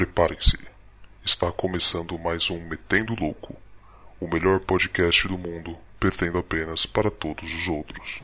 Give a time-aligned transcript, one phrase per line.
[0.00, 0.58] Preparem-se.
[1.22, 3.54] Está começando mais um Metendo Louco,
[4.18, 8.22] o melhor podcast do mundo, perdendo apenas para todos os outros.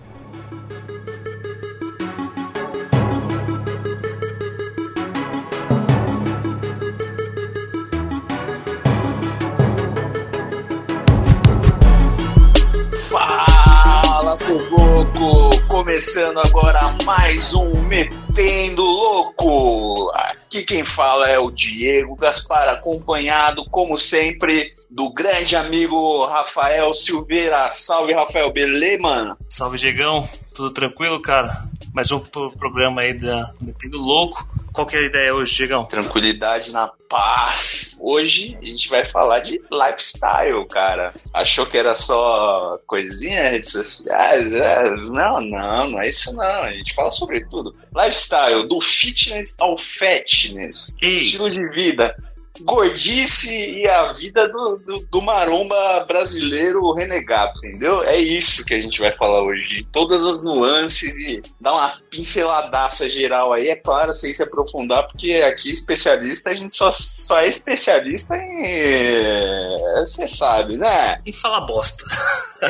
[13.10, 15.60] Fala, seus loucos!
[15.68, 20.10] Começando agora mais um Metendo Louco!
[20.46, 27.68] Aqui quem fala é o Diego Gaspar, acompanhado, como sempre, do grande amigo Rafael Silveira.
[27.68, 29.36] Salve, Rafael, beleza, mano?
[29.48, 30.26] Salve, Diegão.
[30.54, 31.64] Tudo tranquilo, cara?
[31.92, 34.46] Mais um pro- programa aí da Metendo Louco.
[34.76, 35.86] Qual que é a ideia hoje, Diegão?
[35.86, 37.96] Tranquilidade na paz.
[37.98, 41.14] Hoje a gente vai falar de lifestyle, cara.
[41.32, 44.52] Achou que era só coisinha, redes sociais?
[44.52, 46.60] É, Não, não, não é isso não.
[46.62, 47.74] A gente fala sobre tudo.
[47.96, 50.94] Lifestyle, do fitness ao fatness.
[51.00, 51.16] Ei.
[51.16, 52.14] Estilo de vida.
[52.62, 58.02] Gordice e a vida do, do, do maromba brasileiro renegado, entendeu?
[58.02, 59.86] É isso que a gente vai falar hoje.
[59.92, 63.68] Todas as nuances e dar uma pinceladaça geral aí.
[63.68, 69.76] É claro, sem se aprofundar, porque aqui especialista, a gente só, só é especialista em.
[70.00, 71.20] Você sabe, né?
[71.24, 72.04] E fala bosta.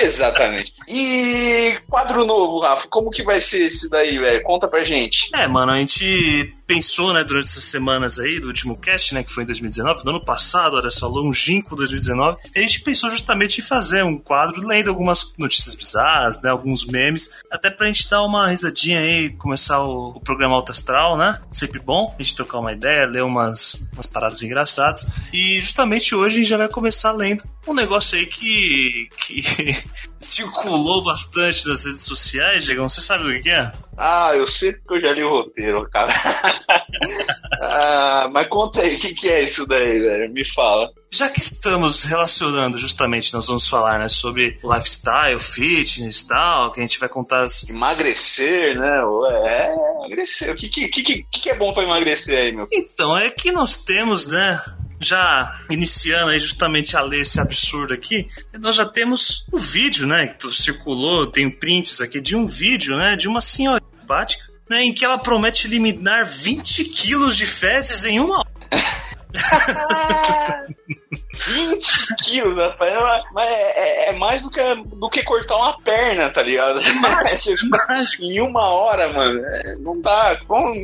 [0.01, 0.75] Exatamente.
[0.89, 4.43] E quadro novo, Rafa, como que vai ser esse daí, velho?
[4.43, 5.29] Conta pra gente.
[5.35, 9.33] É, mano, a gente pensou, né, durante essas semanas aí do último cast, né, que
[9.33, 13.61] foi em 2019, no ano passado, olha só, longínquo 2019, e a gente pensou justamente
[13.61, 18.23] em fazer um quadro lendo algumas notícias bizarras, né, alguns memes, até pra gente dar
[18.23, 22.59] uma risadinha aí, começar o, o programa Alto Astral, né, sempre bom, a gente trocar
[22.59, 27.13] uma ideia, ler umas, umas paradas engraçadas, e justamente hoje a gente já vai começar
[27.13, 29.43] lendo um negócio aí que, que
[30.19, 33.73] circulou bastante nas redes sociais, Diegão, você sabe do que é?
[33.97, 36.13] Ah, eu sei porque eu já li o roteiro, cara.
[37.63, 40.33] ah, mas conta aí, o que, que é isso daí, velho?
[40.33, 40.91] Me fala.
[41.11, 46.81] Já que estamos relacionando, justamente, nós vamos falar né, sobre lifestyle, fitness e tal, que
[46.81, 47.67] a gente vai contar as.
[47.69, 49.03] Emagrecer, né?
[49.03, 50.53] Ué, É, emagrecer.
[50.53, 52.67] O que, que, que, que que é bom pra emagrecer aí, meu?
[52.73, 54.61] Então, é que nós temos, né?
[55.01, 58.27] Já iniciando aí justamente a ler esse absurdo aqui,
[58.59, 60.29] nós já temos o vídeo, né?
[60.29, 63.17] Que tu circulou, tem prints aqui de um vídeo, né?
[63.17, 64.83] De uma senhora simpática, né?
[64.83, 68.49] Em que ela promete eliminar 20 quilos de fezes em uma hora.
[72.17, 73.25] 20 quilos, rapaz.
[73.33, 74.61] Mas é, é- é mais do que,
[74.97, 76.81] do que cortar uma perna, tá ligado?
[77.01, 78.23] Mágico.
[78.25, 79.41] em uma hora, mano.
[79.45, 80.39] é, Não dá.
[80.47, 80.75] Como,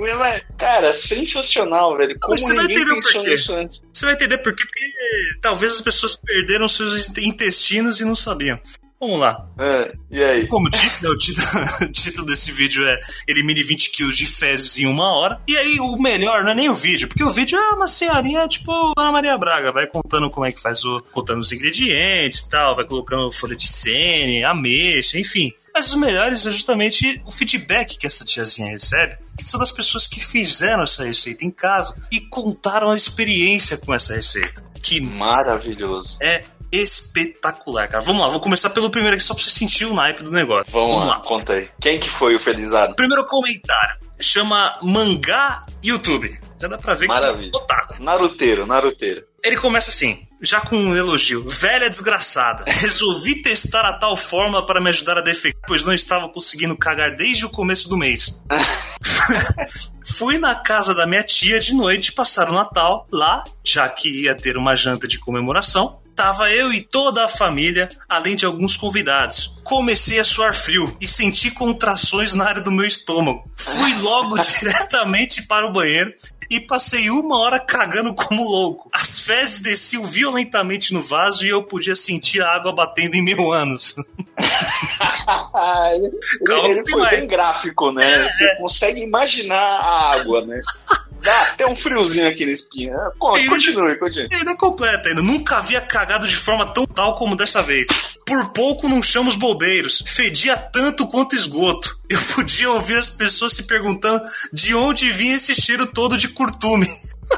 [0.58, 2.18] cara, sensacional, velho.
[2.20, 3.84] Como Mas você vai entender nisso antes.
[3.92, 8.58] Você vai entender por quê, porque talvez as pessoas perderam seus intestinos e não sabiam.
[9.02, 9.48] Vamos lá.
[9.58, 10.46] É, e aí?
[10.46, 11.48] Como disse, né, o título,
[11.82, 15.40] o título desse vídeo é Elimine 20 quilos de fezes em uma hora.
[15.48, 18.46] E aí, o melhor não é nem o vídeo, porque o vídeo é uma senhorinha
[18.46, 21.02] tipo Ana Maria Braga, vai contando como é que faz o.
[21.10, 25.52] contando os ingredientes e tal, vai colocando folha de sene, ameixa, enfim.
[25.74, 29.16] Mas os melhores é justamente o feedback que essa tiazinha recebe.
[29.36, 33.92] Que são das pessoas que fizeram essa receita em casa e contaram a experiência com
[33.92, 34.62] essa receita.
[34.80, 36.18] Que Maravilhoso.
[36.22, 38.02] é espetacular, cara.
[38.02, 40.72] Vamos lá, vou começar pelo primeiro aqui só pra você sentir o naipe do negócio.
[40.72, 41.68] Vamos, lá, conta aí.
[41.80, 42.94] Quem que foi o felizardo?
[42.94, 43.96] Primeiro comentário.
[44.18, 46.40] Chama Mangá YouTube.
[46.60, 47.50] Já dá pra ver Maravilha.
[47.50, 48.02] que é otaku.
[48.02, 49.24] Naruteiro, Naruteiro.
[49.44, 51.48] Ele começa assim, já com um elogio.
[51.48, 52.62] Velha desgraçada.
[52.70, 57.16] Resolvi testar a tal fórmula para me ajudar a defecar, pois não estava conseguindo cagar
[57.16, 58.40] desde o começo do mês.
[60.06, 63.08] Fui na casa da minha tia de noite passar o Natal.
[63.10, 67.88] Lá, já que ia ter uma janta de comemoração, tava eu e toda a família,
[68.08, 69.54] além de alguns convidados.
[69.64, 73.44] Comecei a suar frio e senti contrações na área do meu estômago.
[73.56, 76.12] Fui logo diretamente para o banheiro
[76.50, 78.90] e passei uma hora cagando como louco.
[78.92, 83.50] As fezes desciam violentamente no vaso e eu podia sentir a água batendo em meu
[83.50, 83.96] ânus.
[85.94, 86.10] ele
[86.44, 87.16] Calma ele foi vai.
[87.16, 88.28] bem gráfico, né?
[88.28, 90.60] Você consegue imaginar a água, né?
[91.22, 92.96] Dá até um friozinho aqui na espinha.
[93.18, 94.28] Continue, continue.
[94.32, 95.22] Ainda completa ainda.
[95.22, 97.86] Nunca havia cagado de forma tão tal como dessa vez.
[98.26, 100.02] Por pouco não chamo os bobeiros.
[100.04, 101.98] Fedia tanto quanto esgoto.
[102.08, 106.88] Eu podia ouvir as pessoas se perguntando de onde vinha esse cheiro todo de curtume.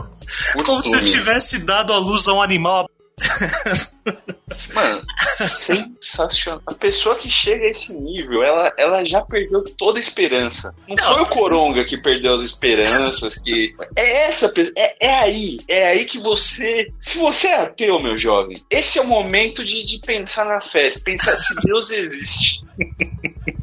[0.64, 2.88] Como se eu tivesse dado à luz a um animal.
[4.74, 5.02] Mano,
[5.36, 6.62] sensacional.
[6.66, 10.74] A pessoa que chega a esse nível, ela, ela já perdeu toda a esperança.
[10.88, 11.04] Não, Não.
[11.14, 13.74] foi o Coronga que perdeu as esperanças, que.
[13.96, 14.74] É essa pessoa.
[14.76, 15.56] É, é aí.
[15.68, 16.92] É aí que você.
[16.98, 20.90] Se você é ateu, meu jovem, esse é o momento de, de pensar na fé,
[21.02, 22.60] pensar se Deus existe.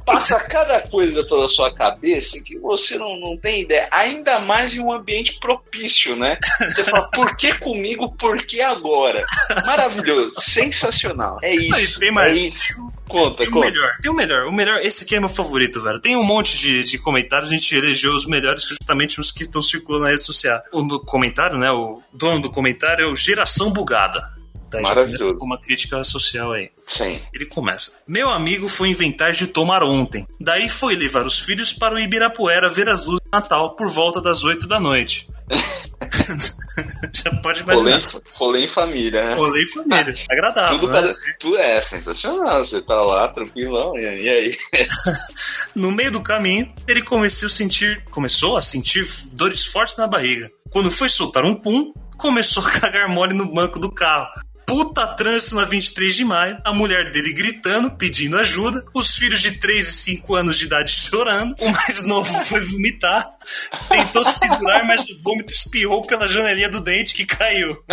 [0.05, 3.87] passa cada coisa pela sua cabeça que você não, não tem ideia.
[3.91, 6.37] Ainda mais em um ambiente propício, né?
[6.59, 8.11] Você fala, por que comigo?
[8.17, 9.25] Por que agora?
[9.65, 11.37] Maravilhoso, sensacional.
[11.43, 11.99] É isso.
[11.99, 12.37] tem mais.
[12.37, 12.91] É isso.
[13.07, 13.67] Conta, tem o conta.
[13.69, 14.45] melhor, tem o melhor.
[14.45, 15.99] O melhor, esse aqui é meu favorito, velho.
[15.99, 19.61] Tem um monte de, de comentários, a gente elegeu os melhores, justamente os que estão
[19.61, 20.61] circulando na rede social.
[20.71, 21.69] O no comentário, né?
[21.71, 24.41] O dono do comentário é o Geração Bugada.
[24.71, 25.43] Tá, Maravilhoso.
[25.43, 26.69] Uma crítica social aí.
[26.87, 27.21] Sim.
[27.33, 27.97] Ele começa.
[28.07, 30.25] Meu amigo foi inventar de tomar ontem.
[30.39, 34.21] Daí foi levar os filhos para o Ibirapuera ver as luzes de Natal por volta
[34.21, 35.27] das 8 da noite.
[37.13, 38.01] Já pode imaginar.
[38.35, 39.33] rolê em família, né?
[39.35, 40.15] Rolê em família.
[40.29, 40.79] Agradável.
[40.79, 41.01] Tudo, né?
[41.01, 42.63] para- tudo é sensacional.
[42.65, 44.57] Você tá lá, tranquilão, e e aí?
[45.75, 50.51] No meio do caminho, ele começou a sentir, começou a sentir dores fortes na barriga.
[50.69, 54.27] Quando foi soltar um pum, começou a cagar mole no banco do carro.
[54.71, 59.59] Puta trânsito na 23 de maio, a mulher dele gritando, pedindo ajuda, os filhos de
[59.59, 63.21] 3 e 5 anos de idade chorando, o mais novo foi vomitar,
[63.89, 67.83] tentou segurar, mas o vômito espirrou pela janelinha do dente que caiu.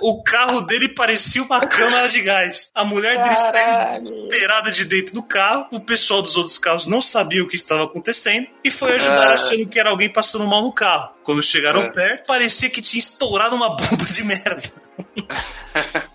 [0.00, 2.70] O carro dele parecia uma câmara de gás.
[2.74, 4.02] A mulher dele estava Caralho.
[4.04, 5.66] desesperada de dentro do carro.
[5.72, 9.34] O pessoal dos outros carros não sabia o que estava acontecendo e foi ajudar Ah.
[9.34, 11.10] achando que era alguém passando mal no carro.
[11.22, 11.90] Quando chegaram Ah.
[11.90, 14.62] perto, parecia que tinha estourado uma bomba de merda.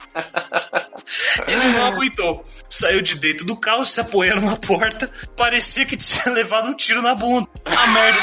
[1.47, 2.45] Ele não aguentou.
[2.69, 5.09] Saiu de dentro do carro, se apoiando na porta.
[5.35, 7.49] Parecia que tinha levado um tiro na bunda.
[7.65, 8.19] A merda.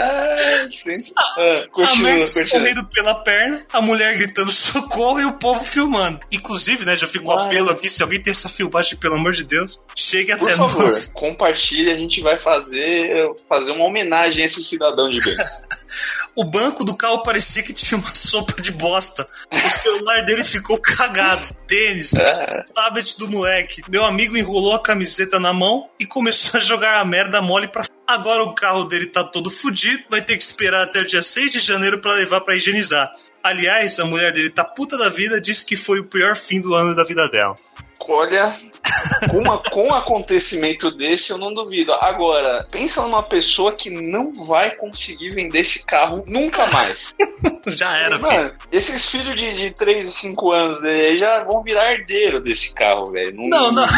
[0.10, 0.34] Ah,
[1.38, 6.20] ah, A continua, escorrendo pela perna, a mulher gritando socorro e o povo filmando.
[6.32, 7.46] Inclusive, né, já ficou Mano.
[7.46, 10.88] apelo aqui, se alguém tem essa filmagem, pelo amor de Deus, chegue Por até favor,
[10.88, 11.06] nós.
[11.14, 13.16] compartilhe, a gente vai fazer,
[13.48, 15.36] fazer uma homenagem a esse cidadão de bem.
[16.36, 19.26] O banco do carro parecia que tinha uma sopa de bosta.
[19.52, 21.44] O celular dele ficou cagado.
[21.66, 22.62] Tênis, É.
[22.72, 23.82] tablet do moleque.
[23.88, 27.82] Meu amigo enrolou a camiseta na mão e começou a jogar a merda mole pra.
[28.10, 31.52] Agora o carro dele tá todo fudido, vai ter que esperar até o dia 6
[31.52, 33.08] de janeiro pra levar pra higienizar.
[33.40, 36.74] Aliás, a mulher dele tá puta da vida, disse que foi o pior fim do
[36.74, 37.54] ano da vida dela.
[38.08, 38.52] Olha,
[39.30, 41.92] com, a- com um acontecimento desse, eu não duvido.
[41.92, 47.14] Agora, pensa numa pessoa que não vai conseguir vender esse carro nunca mais.
[47.68, 48.22] Já era, filho.
[48.22, 52.74] Mano, esses filhos de, de 3 e 5 anos dele já vão virar herdeiro desse
[52.74, 53.34] carro, velho.
[53.36, 53.86] Não, não.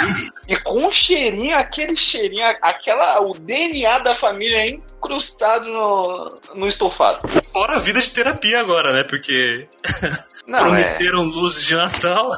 [0.49, 6.23] E com o cheirinho, aquele cheirinho, aquela, o DNA da família incrustado no,
[6.57, 7.27] no estofado.
[7.53, 9.05] Fora a vida de terapia agora, né?
[9.05, 9.69] Porque
[10.47, 10.63] Não, é.
[10.63, 12.29] prometeram luzes de Natal.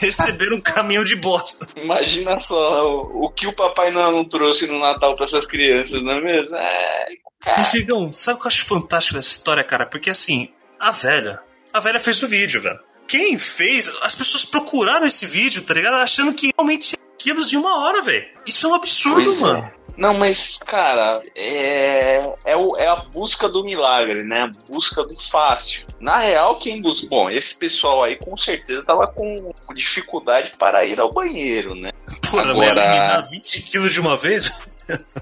[0.00, 1.66] Receberam um caminhão de bosta.
[1.76, 6.02] Imagina só o, o que o Papai Noel não trouxe no Natal pra essas crianças,
[6.02, 6.56] não é mesmo?
[6.56, 7.08] É,
[7.40, 7.64] cara.
[7.64, 9.86] Chegão, sabe o que eu acho fantástico dessa história, cara?
[9.86, 10.48] Porque assim,
[10.78, 11.40] a velha,
[11.72, 12.78] a velha fez o vídeo, velho.
[13.06, 15.94] Quem fez, as pessoas procuraram esse vídeo, tá ligado?
[15.94, 18.26] Achando que realmente é quilos em uma hora, velho.
[18.46, 19.77] Isso é um absurdo, Pois é.
[19.98, 24.42] Não, mas, cara, é, é, o- é a busca do milagre, né?
[24.44, 25.84] A busca do fácil.
[25.98, 27.06] Na real, quem busca.
[27.10, 31.90] Bom, esse pessoal aí com certeza tava com dificuldade para ir ao banheiro, né?
[32.30, 34.70] Porra, Agora- eliminar 20 quilos de uma vez?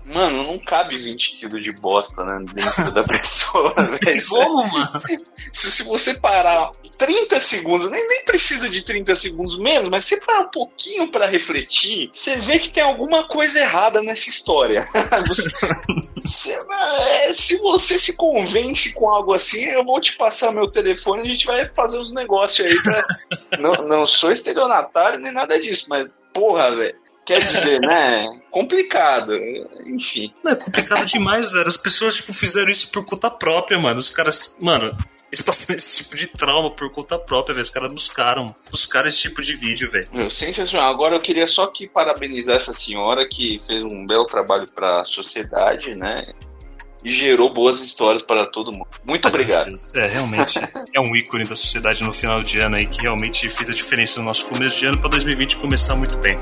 [0.05, 2.45] Mano, não cabe 20 quilos de bosta, né?
[2.53, 3.73] Dentro da pessoa,
[4.05, 4.27] velho.
[4.29, 5.03] como, mano?
[5.53, 10.17] Se, se você parar 30 segundos, nem, nem precisa de 30 segundos menos, mas você
[10.19, 14.85] parar um pouquinho pra refletir, você vê que tem alguma coisa errada nessa história.
[15.27, 15.51] Você-
[16.25, 21.23] você- é, se você se convence com algo assim, eu vou te passar meu telefone
[21.23, 22.83] e a gente vai fazer os negócios aí.
[22.83, 23.59] Pra...
[23.61, 26.97] não, não sou estelionatário nem nada disso, mas porra, velho.
[27.27, 28.41] Quer dizer, né?
[28.51, 29.33] Complicado.
[29.85, 30.33] Enfim.
[30.45, 31.67] Não, é complicado demais, velho.
[31.67, 33.99] As pessoas, tipo, fizeram isso por conta própria, mano.
[33.99, 34.97] Os caras, mano,
[35.31, 37.65] eles passaram esse tipo de trauma por conta própria, velho.
[37.65, 40.09] Os caras buscaram, buscaram esse tipo de vídeo, velho.
[40.13, 40.89] Meu, sensacional.
[40.89, 45.05] Agora eu queria só que parabenizar essa senhora que fez um belo trabalho para a
[45.05, 46.25] sociedade, né?
[47.05, 48.87] E gerou boas histórias para todo mundo.
[49.05, 49.75] Muito obrigado.
[49.95, 50.59] É, realmente
[50.95, 54.21] é um ícone da sociedade no final de ano aí que realmente fez a diferença
[54.21, 56.39] no nosso começo de ano pra 2020 começar muito bem.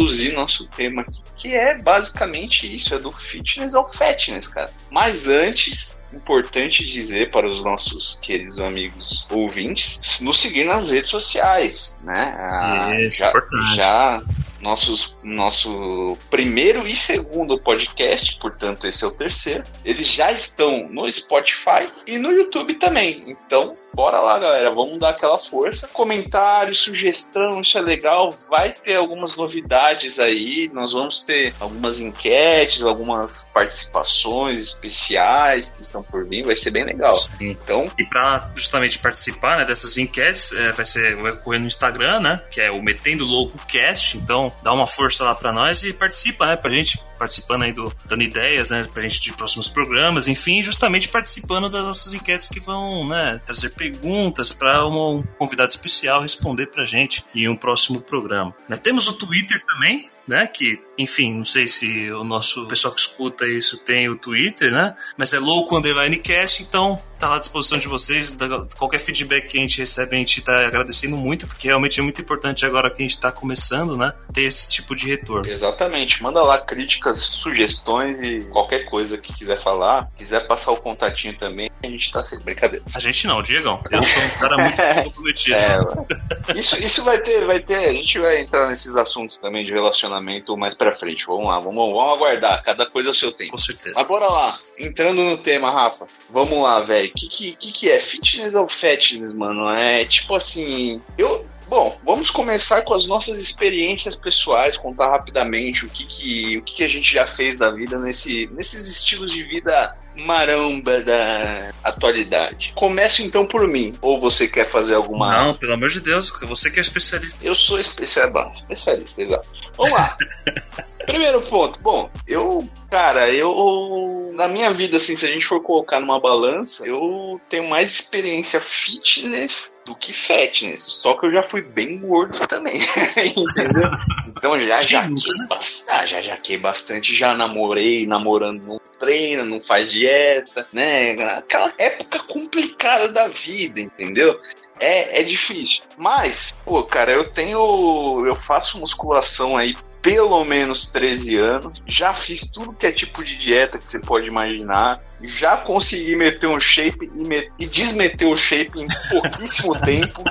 [0.00, 4.72] Introduzir nosso tema aqui, que é basicamente isso, é do fitness ao fatness, cara.
[4.90, 12.00] Mas antes, importante dizer para os nossos queridos amigos ouvintes, nos seguir nas redes sociais,
[12.04, 12.32] né?
[12.36, 13.76] Ah, já, importante.
[13.76, 14.22] já
[14.60, 19.64] nossos, nosso primeiro e segundo podcast, portanto, esse é o terceiro.
[19.84, 23.22] Eles já estão no Spotify e no YouTube também.
[23.26, 24.70] Então, bora lá, galera.
[24.70, 25.88] Vamos dar aquela força.
[25.88, 28.34] Comentário, sugestão, isso é legal.
[28.48, 30.70] Vai ter algumas novidades aí.
[30.72, 36.44] Nós vamos ter algumas enquetes, algumas participações especiais que estão por vir.
[36.44, 37.14] Vai ser bem legal.
[37.14, 37.50] Sim.
[37.50, 42.20] Então, e para justamente participar né, dessas enquetes, é, vai ser vai ocorrer no Instagram,
[42.20, 42.42] né?
[42.50, 44.16] Que é o Metendo Louco Cast.
[44.18, 46.56] Então, dá uma força lá para nós e participa, né?
[46.56, 51.06] Pra gente participando aí do dando ideias, né, pra gente de próximos programas, enfim, justamente
[51.10, 56.86] participando das nossas enquetes que vão, né, trazer perguntas para um convidado especial responder pra
[56.86, 58.54] gente em um próximo programa.
[58.66, 60.46] Né, temos o Twitter também, né?
[60.46, 64.94] Que, enfim, não sei se o nosso pessoal que escuta isso tem o Twitter, né?
[65.18, 68.36] Mas é louco underline cast, então tá lá à disposição de vocês.
[68.78, 72.20] Qualquer feedback que a gente recebe, a gente tá agradecendo muito, porque realmente é muito
[72.20, 74.10] importante agora que a gente tá começando, né?
[74.32, 75.48] Ter esse tipo de retorno.
[75.48, 76.22] Exatamente.
[76.22, 80.08] Manda lá críticas, sugestões e qualquer coisa que quiser falar.
[80.16, 82.84] Quiser passar o contatinho também, a gente tá sem brincadeira.
[82.94, 83.80] A gente não, Diegão.
[83.90, 85.56] Eu sou um cara muito comprometido.
[85.56, 87.90] É, isso, isso vai ter, vai ter.
[87.90, 91.26] A gente vai entrar nesses assuntos também de relacionamento mais pra frente.
[91.26, 92.62] Vamos lá, vamos, vamos aguardar.
[92.62, 93.52] Cada coisa ao seu tempo.
[93.52, 93.94] Com certeza.
[93.96, 94.58] Mas bora lá.
[94.78, 96.06] Entrando no tema, Rafa.
[96.30, 97.09] Vamos lá, velho.
[97.10, 97.98] O que, que, que, é?
[97.98, 99.68] Fitness ou fatness, mano?
[99.68, 101.00] É tipo assim.
[101.18, 106.62] Eu, Bom, vamos começar com as nossas experiências pessoais, contar rapidamente o que, que, o
[106.62, 111.72] que, que a gente já fez da vida nesse, nesses estilos de vida maramba da
[111.82, 112.72] atualidade.
[112.74, 113.92] Começo então por mim.
[114.00, 115.36] Ou você quer fazer alguma.
[115.36, 117.38] Não, pelo amor de Deus, você que é especialista.
[117.42, 119.46] Eu sou especialista, especialista, exato.
[119.76, 120.16] Vamos lá.
[121.06, 121.80] Primeiro ponto.
[121.82, 124.30] Bom, eu, cara, eu.
[124.34, 128.60] Na minha vida, assim, se a gente for colocar numa balança, eu tenho mais experiência
[128.60, 130.82] fitness do que fatness.
[130.82, 132.80] Só que eu já fui bem gordo também.
[133.16, 133.90] entendeu?
[134.28, 135.46] Então já jaquei né?
[135.48, 135.88] bastante.
[135.88, 141.12] Ah, já jaquei bastante, já namorei, namorando não treina, não faz dieta, né?
[141.36, 144.36] Aquela época complicada da vida, entendeu?
[144.78, 145.82] É, é difícil.
[145.98, 148.24] Mas, pô, cara, eu tenho.
[148.26, 151.82] Eu faço musculação aí pelo menos 13 anos.
[151.86, 155.02] Já fiz tudo que é tipo de dieta que você pode imaginar.
[155.22, 157.50] Já consegui meter um shape e, me...
[157.58, 160.24] e desmeter o shape em pouquíssimo tempo.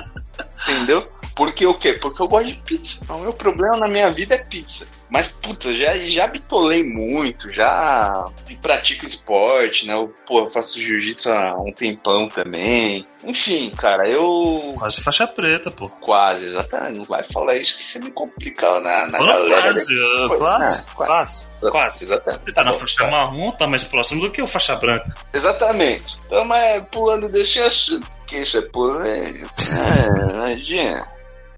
[0.68, 1.04] Entendeu?
[1.36, 1.92] Porque o quê?
[1.92, 3.14] Porque eu gosto de pizza.
[3.14, 4.88] O meu problema na minha vida é pizza.
[5.10, 8.26] Mas, puta, já, já bitolei muito, já
[8.62, 9.94] pratico esporte, né?
[9.94, 13.04] Eu, pô, eu faço jiu-jitsu há um tempão também.
[13.24, 14.74] Enfim, cara, eu.
[14.78, 15.88] Quase faixa preta, pô.
[15.88, 16.98] Quase, exatamente.
[16.98, 19.72] Não vai falar isso que você me complica na, na galera.
[19.72, 22.04] Quase, uh, quase, quase, quase, quase.
[22.04, 22.44] Exatamente.
[22.44, 23.10] Você tá, tá na bom, faixa cara.
[23.10, 25.12] marrom, tá mais próximo do que o faixa branca.
[25.34, 26.18] Exatamente.
[26.26, 29.50] Então, mas pulando desse assunto, que isso é polêmico.
[29.58, 31.08] É, imagina.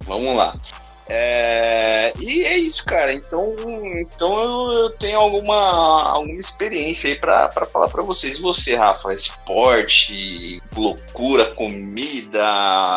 [0.06, 0.54] Vamos lá.
[1.14, 3.12] É, e é isso, cara.
[3.12, 3.54] Então,
[3.84, 8.38] então eu, eu tenho alguma, alguma experiência aí pra, pra falar pra vocês.
[8.38, 9.12] E você, Rafa?
[9.12, 12.42] Esporte, loucura, comida.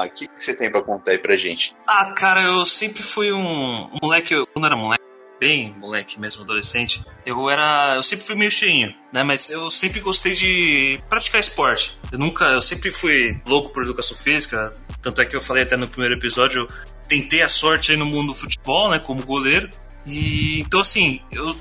[0.05, 1.75] O que, que você tem pra contar aí pra gente?
[1.85, 4.33] Ah, cara, eu sempre fui um moleque.
[4.53, 5.03] Quando era moleque,
[5.37, 7.95] bem moleque mesmo, adolescente, eu era.
[7.97, 9.23] Eu sempre fui meio cheinho, né?
[9.23, 11.99] Mas eu sempre gostei de praticar esporte.
[12.13, 12.45] Eu nunca.
[12.45, 14.71] Eu sempre fui louco por educação física.
[15.01, 16.65] Tanto é que eu falei até no primeiro episódio,
[17.07, 19.69] tentei a sorte aí no mundo do futebol, né, como goleiro.
[20.05, 21.55] E então assim, eu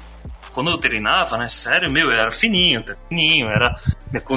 [0.55, 3.77] quando eu treinava, né, sério, meu, eu era fininho, tá fininho, era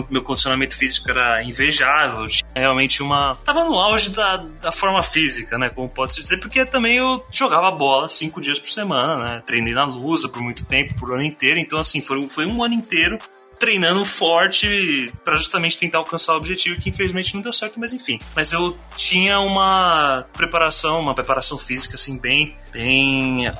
[0.09, 5.69] meu condicionamento físico era invejável, realmente uma tava no auge da, da forma física, né,
[5.69, 9.73] como pode se dizer, porque também eu jogava bola cinco dias por semana, né, treinei
[9.73, 13.19] na Lusa por muito tempo, por ano inteiro, então assim, foi, foi um ano inteiro
[13.59, 18.19] treinando forte para justamente tentar alcançar o objetivo que infelizmente não deu certo, mas enfim.
[18.35, 23.51] Mas eu tinha uma preparação, uma preparação física assim bem, bem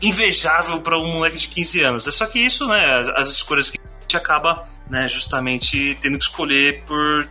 [0.00, 2.06] invejável para um moleque de 15 anos.
[2.06, 6.24] É só que isso, né, as escolhas que a gente acaba, né, justamente tendo que
[6.24, 7.28] escolher por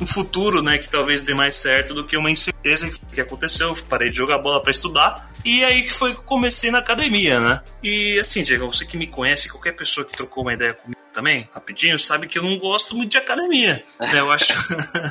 [0.00, 3.76] um futuro, né, que talvez dê mais certo do que uma incerteza que aconteceu.
[3.88, 7.62] Parei de jogar bola para estudar e aí que foi que comecei na academia, né?
[7.82, 11.48] E assim, Diego, você que me conhece, qualquer pessoa que trocou uma ideia comigo também,
[11.52, 13.82] rapidinho, sabe que eu não gosto muito de academia.
[13.98, 14.20] Né?
[14.20, 14.52] Eu acho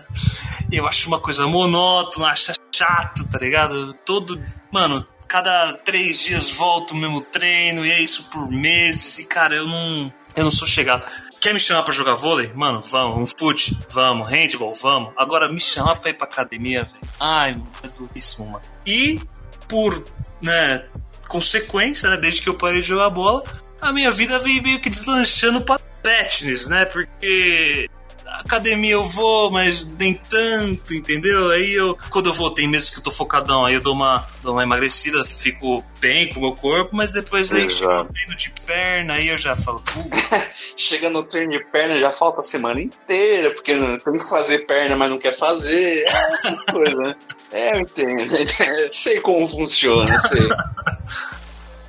[0.72, 3.94] eu acho uma coisa monótona, acho chato, tá ligado?
[4.06, 9.26] Todo, mano, cada três dias volto o mesmo treino e é isso por meses e
[9.26, 11.04] cara, eu não eu não sou chegado.
[11.42, 12.54] Quer me chamar pra jogar vôlei?
[12.56, 13.20] Mano, vamos.
[13.20, 13.78] Um fute?
[13.90, 14.30] Vamos.
[14.30, 14.74] Handball?
[14.74, 15.12] Vamos.
[15.18, 17.14] Agora me chamar pra ir pra academia, velho.
[17.20, 17.52] Ai,
[17.84, 18.64] é duríssimo, mano.
[18.86, 19.20] E
[19.68, 20.06] por,
[20.42, 20.88] né,
[21.28, 23.44] consequência, né, desde que eu parei de jogar bola,
[23.82, 26.86] a minha vida veio meio que deslanchando pra fitness, né?
[26.86, 27.90] Porque
[28.40, 31.50] academia eu vou, mas nem tanto, entendeu?
[31.52, 34.54] Aí eu, quando eu voltei mesmo que eu tô focadão, aí eu dou uma, dou
[34.54, 38.50] uma emagrecida, fico bem com o meu corpo, mas depois aí chega no treino de
[38.66, 39.82] perna, aí eu já falo,
[40.76, 44.96] chega no treino de perna, já falta a semana inteira, porque tem que fazer perna,
[44.96, 46.00] mas não quer fazer.
[46.00, 47.16] É essas coisas, né?
[47.52, 48.28] É, eu entendo.
[48.92, 50.48] sei como funciona, sei.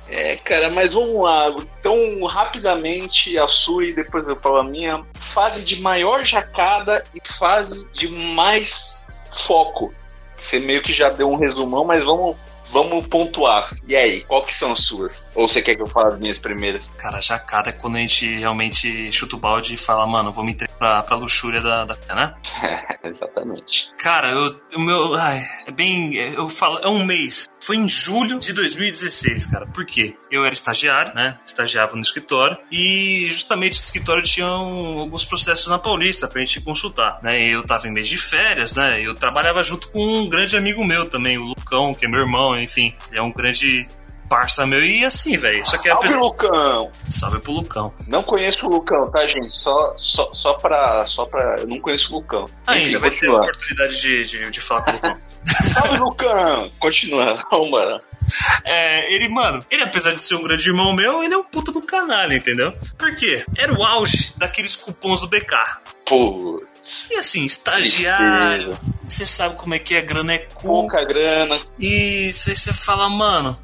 [0.09, 1.53] É, cara, mas vamos lá.
[1.79, 5.05] Então, rapidamente, a sua e depois eu falo a minha.
[5.13, 9.05] Fase de maior jacada e fase de mais
[9.45, 9.93] foco.
[10.37, 12.35] Você meio que já deu um resumão, mas vamos
[12.71, 13.75] Vamos pontuar.
[13.87, 15.29] E aí, qual que são as suas?
[15.33, 16.89] Ou você quer que eu fale as minhas primeiras?
[16.97, 20.51] Cara, jacada é quando a gente realmente chuta o balde e fala, mano, vou me
[20.51, 22.35] entregar pra, pra luxúria da, da né?
[23.03, 23.89] exatamente.
[23.97, 25.15] Cara, eu, o meu.
[25.15, 26.15] Ai, é bem.
[26.15, 27.49] Eu falo, é um mês.
[27.61, 29.65] Foi em julho de 2016, cara.
[29.67, 30.15] Por quê?
[30.31, 31.37] Eu era estagiário, né?
[31.45, 32.57] Estagiava no escritório.
[32.71, 37.39] E justamente o escritório tinha alguns processos na Paulista pra gente consultar, né?
[37.41, 39.01] Eu tava em mês de férias, né?
[39.01, 42.59] Eu trabalhava junto com um grande amigo meu também, o Lucão, que é meu irmão,
[42.59, 42.95] enfim.
[43.09, 43.87] Ele é um grande
[44.29, 45.65] parça meu e assim, velho.
[45.65, 46.19] Só que Salve, apesar...
[46.19, 46.91] Lucão!
[47.09, 47.93] Salve pro Lucão.
[48.07, 49.51] Não conheço o Lucão, tá, gente?
[49.51, 51.57] Só, só, só, pra, só pra.
[51.59, 52.45] Eu não conheço o Lucão.
[52.67, 53.41] Ainda Enfim, vai continuar.
[53.41, 55.13] ter oportunidade de, de, de falar com o Lucão.
[55.73, 56.71] Salve, Lucão!
[56.79, 57.99] Continua, vambora.
[58.63, 61.71] É, ele, mano, ele apesar de ser um grande irmão meu, ele é um puta
[61.71, 62.71] do canalha, entendeu?
[62.97, 63.43] Por quê?
[63.57, 65.55] Era o auge daqueles cupons do BK.
[66.05, 66.63] Pô.
[67.11, 70.67] E assim, estagiário, você sabe como é que é, grana é cu.
[70.67, 71.59] Pouca grana.
[71.79, 73.59] E você fala, mano,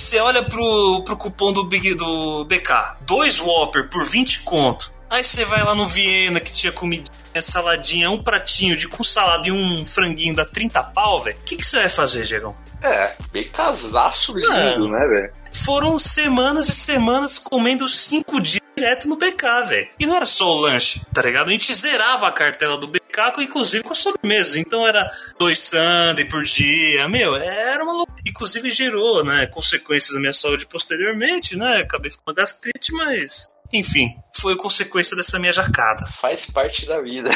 [0.00, 4.92] você olha pro, pro cupom do, Big, do BK, dois Whopper por 20 conto.
[5.10, 7.06] Aí você vai lá no Viena que tinha comidinha,
[7.42, 11.36] saladinha, um pratinho de com salada e um franguinho da 30 pau, velho.
[11.40, 12.56] O que você vai fazer, Diegão?
[12.82, 15.32] É, bem casaço lindo, né, velho?
[15.52, 19.88] Foram semanas e semanas comendo cinco dias direto no BK, velho.
[19.98, 21.48] E não era só o lanche, tá ligado?
[21.48, 22.99] A gente zerava a cartela do BK,
[23.42, 24.58] inclusive com a sobremesa.
[24.58, 27.08] Então era dois sundae por dia.
[27.08, 28.20] Meu, era uma loucura.
[28.26, 31.78] Inclusive gerou, né, consequências na minha saúde posteriormente, né?
[31.78, 36.06] Acabei uma gastrite, mas enfim, foi consequência dessa minha jacada.
[36.06, 37.30] Faz parte da vida.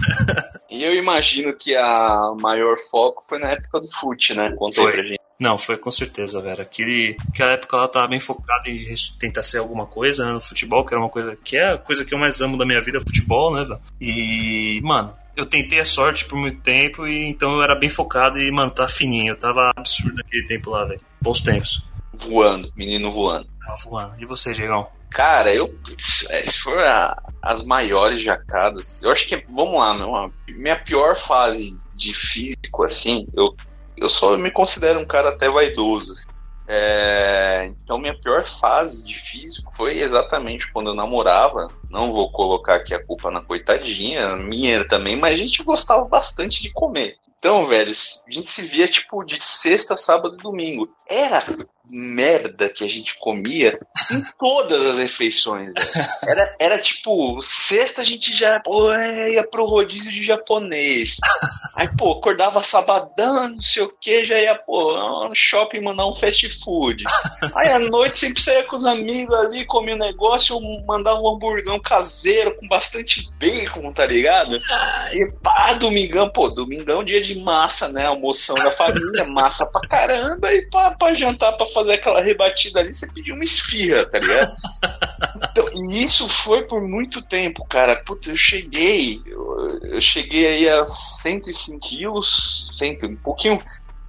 [0.70, 4.52] e eu imagino que a maior foco foi na época do fute, né?
[4.56, 4.92] Conta foi.
[4.92, 5.20] pra gente.
[5.40, 6.60] Não, foi com certeza, velho.
[6.60, 10.84] Aquele, aquela época ela tava bem focada em tentar ser alguma coisa né, no futebol,
[10.84, 13.00] que era uma coisa que é a coisa que eu mais amo da minha vida,
[13.00, 13.80] futebol, né, velho?
[13.98, 18.38] E, mano, eu tentei a sorte por muito tempo e então eu era bem focado
[18.38, 19.32] e, mano, tá fininho.
[19.32, 21.00] Eu tava absurdo naquele tempo lá, velho.
[21.22, 21.82] Bons tempos.
[22.12, 23.48] Voando, menino voando.
[23.64, 24.14] Tava voando.
[24.18, 24.90] E você, Diegão?
[25.10, 25.74] Cara, eu.
[26.30, 29.36] É, se for a, as maiores jacadas, eu acho que.
[29.52, 30.12] Vamos lá, meu,
[30.48, 33.54] minha pior fase de físico, assim, eu,
[33.96, 36.12] eu só me considero um cara até vaidoso.
[36.12, 36.40] Assim.
[36.72, 41.66] É, então, minha pior fase de físico foi exatamente quando eu namorava.
[41.90, 46.62] Não vou colocar aqui a culpa na coitadinha, minha também, mas a gente gostava bastante
[46.62, 47.16] de comer.
[47.40, 50.86] Então, velho, a gente se via tipo de sexta, sábado e domingo.
[51.08, 51.42] Era
[51.90, 53.78] merda que a gente comia
[54.12, 55.68] em todas as refeições.
[56.26, 61.16] Era, era tipo, sexta a gente já pô, é, ia pro rodízio de japonês.
[61.76, 66.14] Aí, pô, acordava sabadão, não sei o que, já ia, pô, no shopping mandar um
[66.14, 67.02] fast food.
[67.56, 71.80] Aí à noite sempre saía com os amigos ali, comia um negócio, mandava um hamburgão
[71.80, 74.56] caseiro com bastante bacon, tá ligado?
[75.12, 78.06] E pá, domingão, pô, domingão dia de massa, né?
[78.06, 82.80] Almoção da família, massa pra caramba, e pá, pra jantar, pra fazer fazer aquela rebatida
[82.80, 84.50] ali, você pediu uma esfirra, tá ligado?
[85.50, 87.96] Então, e isso foi por muito tempo, cara.
[87.96, 93.58] Puta, eu cheguei, eu, eu cheguei aí a 105 quilos, sempre, um pouquinho,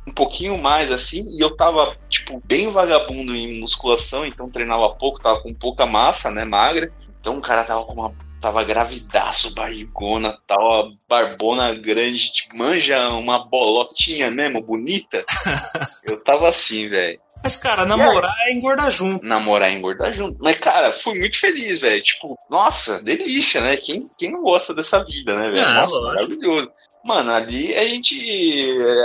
[0.07, 5.19] um pouquinho mais assim, e eu tava, tipo, bem vagabundo em musculação, então treinava pouco,
[5.19, 6.91] tava com pouca massa, né, magra.
[7.19, 13.45] Então o cara tava com uma tava gravidaço, barrigona, tal, barbona grande, tipo, manja uma
[13.45, 15.23] bolotinha mesmo, bonita.
[16.06, 17.19] eu tava assim, velho.
[17.43, 19.25] Mas, cara, namorar é engordar junto.
[19.25, 20.38] Namorar é engordar junto.
[20.41, 22.01] Mas, cara, fui muito feliz, velho.
[22.01, 23.77] Tipo, nossa, delícia, né?
[23.77, 25.73] Quem, quem não gosta dessa vida, né, velho?
[25.73, 26.06] Nossa, lógico.
[26.06, 26.71] maravilhoso.
[27.04, 28.15] Mano, ali a gente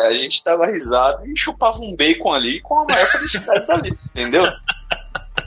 [0.05, 4.42] a gente dava risada e chupava um bacon ali com a maior felicidade dali, entendeu?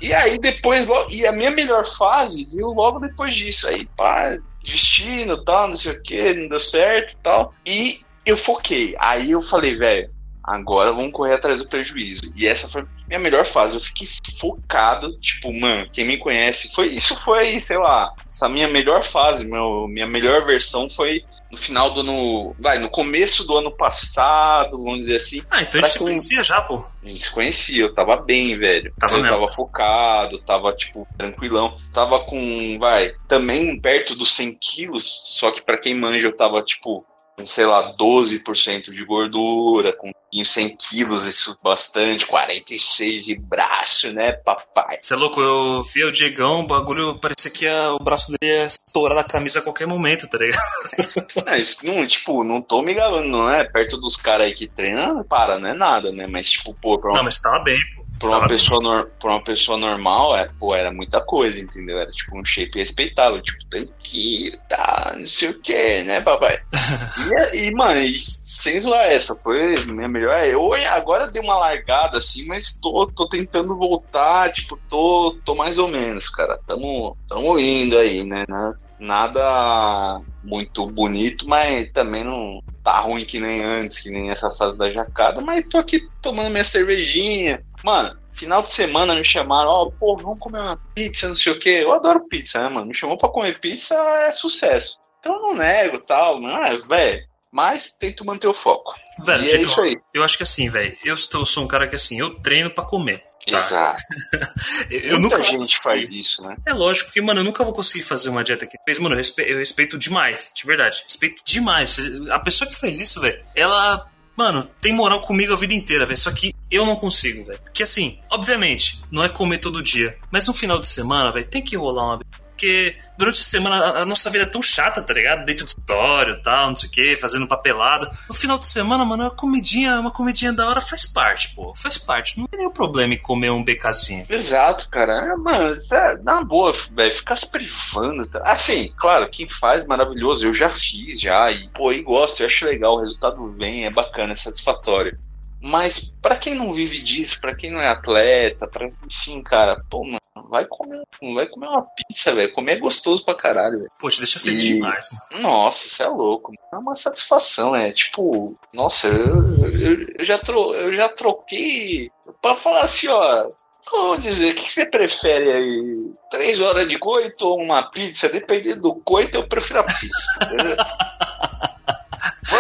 [0.02, 3.68] E aí depois, e a minha melhor fase viu logo depois disso.
[3.68, 7.54] Aí, pá, destino tal, não sei o que, não deu certo tal.
[7.66, 8.96] E eu foquei.
[9.00, 10.10] Aí eu falei, velho,
[10.44, 12.32] agora vamos correr atrás do prejuízo.
[12.36, 13.76] E essa foi minha melhor fase.
[13.76, 18.68] Eu fiquei focado, tipo, mano, quem me conhece, foi isso foi, sei lá, essa minha
[18.68, 22.56] melhor fase, meu, minha melhor versão foi no final do ano.
[22.60, 25.42] Vai, no começo do ano passado, vamos dizer assim.
[25.50, 26.86] Ah, então a gente se conhecia já, pô.
[27.04, 28.94] A gente se conhecia, eu tava bem, velho.
[29.00, 29.40] Tava eu mesmo.
[29.40, 31.76] tava focado, tava, tipo, tranquilão.
[31.92, 36.62] Tava com, vai, também perto dos 100 quilos, só que pra quem manja eu tava,
[36.62, 37.04] tipo,
[37.40, 40.12] com, sei lá, 12% de gordura, com
[40.44, 44.98] 100 quilos, isso bastante, 46 de braço, né, papai?
[45.02, 48.54] Você é louco, eu vi o Diegão, o bagulho parecia que ia- o braço dele
[48.54, 50.60] ia estourar da camisa a qualquer momento, tá ligado?
[51.46, 53.64] Não, isso não, tipo, não tô me gabando, não é?
[53.64, 56.28] Perto dos caras aí que treinam, para, não é nada, né?
[56.28, 57.99] Mas, tipo, pô, pra uma Não, mas tava bem, pô.
[58.20, 61.98] Pra uma, pessoa nor- pra uma pessoa normal, é, pô, era muita coisa, entendeu?
[62.00, 63.60] Era tipo um shape respeitável, tipo,
[64.04, 66.58] que tá, não sei o que, né, papai?
[67.54, 70.44] e, e, mano, e sem zoar essa, foi minha melhor.
[70.44, 75.78] Eu agora dei uma largada assim, mas tô, tô tentando voltar, tipo, tô, tô mais
[75.78, 76.60] ou menos, cara.
[76.68, 78.44] Tamo, tamo indo aí, né?
[78.50, 84.50] Na- Nada muito bonito, mas também não tá ruim que nem antes, que nem essa
[84.52, 87.64] fase da jacada, mas tô aqui tomando minha cervejinha.
[87.84, 91.60] Mano, final de semana me chamaram, ó, pô, vamos comer uma pizza, não sei o
[91.60, 91.80] quê.
[91.84, 92.88] Eu adoro pizza, né, mano?
[92.88, 94.98] Me chamou pra comer pizza, é sucesso.
[95.20, 97.30] Então eu não nego tal, não é, velho.
[97.52, 98.94] Mas tento manter o foco.
[99.26, 99.98] Velho, é isso aí.
[100.14, 102.84] eu acho que assim, velho, eu sou sou um cara que assim, eu treino pra
[102.86, 103.24] comer.
[103.50, 103.58] Tá.
[103.66, 104.04] Exato.
[104.92, 106.56] Eu, Muita nunca gente faz isso, né?
[106.68, 109.00] É lógico, porque, mano, eu nunca vou conseguir fazer uma dieta que fez.
[109.00, 111.02] Mano, eu respe- eu respeito demais, de verdade.
[111.08, 111.98] Respeito demais.
[112.30, 114.08] A pessoa que fez isso, velho, ela.
[114.40, 116.18] Mano, tem moral comigo a vida inteira, velho.
[116.18, 117.60] Só que eu não consigo, velho.
[117.60, 120.18] Porque assim, obviamente, não é comer todo dia.
[120.32, 122.20] Mas no final de semana, velho, tem que rolar uma.
[122.60, 125.46] Porque durante a semana a- nossa vida é tão chata, tá ligado?
[125.46, 128.12] Dentro do escritório e tal, não sei o que, fazendo papelada.
[128.28, 131.74] No final de semana, mano, uma comidinha, uma comidinha da hora faz parte, pô.
[131.74, 132.38] Faz parte.
[132.38, 134.26] Não tem nenhum problema em comer um becazinho.
[134.30, 135.22] Exato, cara.
[135.26, 138.28] É, mano, é, na boa, velho, ficar se privando.
[138.28, 138.42] tá?
[138.44, 140.46] Assim, claro, quem faz, maravilhoso.
[140.46, 141.50] Eu já fiz, já.
[141.50, 142.96] E, pô, e gosto, eu acho legal.
[142.96, 145.18] O resultado vem, é bacana, é satisfatório.
[145.62, 150.04] Mas pra quem não vive disso, pra quem não é atleta, pra, enfim, cara, pô,
[150.06, 150.20] mano,
[150.50, 151.02] vai comer,
[151.34, 152.54] vai comer uma pizza, velho.
[152.54, 153.90] Comer é gostoso pra caralho, velho.
[154.00, 155.44] Pô, te deixa feliz E- demais, mano.
[155.44, 156.52] Nossa, isso é louco.
[156.74, 159.36] É uma satisfação, é tipo, nossa, eu,
[159.74, 162.10] eu, eu já, tro, eu já troquei
[162.42, 163.50] pra falar assim, ó.
[163.92, 166.12] Vou dizer, o que você prefere aí?
[166.30, 168.30] Três horas de coito ou uma pizza?
[168.30, 170.10] Dependendo do coito, eu prefiro a pizza.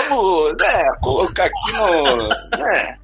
[0.09, 2.27] Vamos, né, colocar aqui no.
[2.57, 2.97] Né,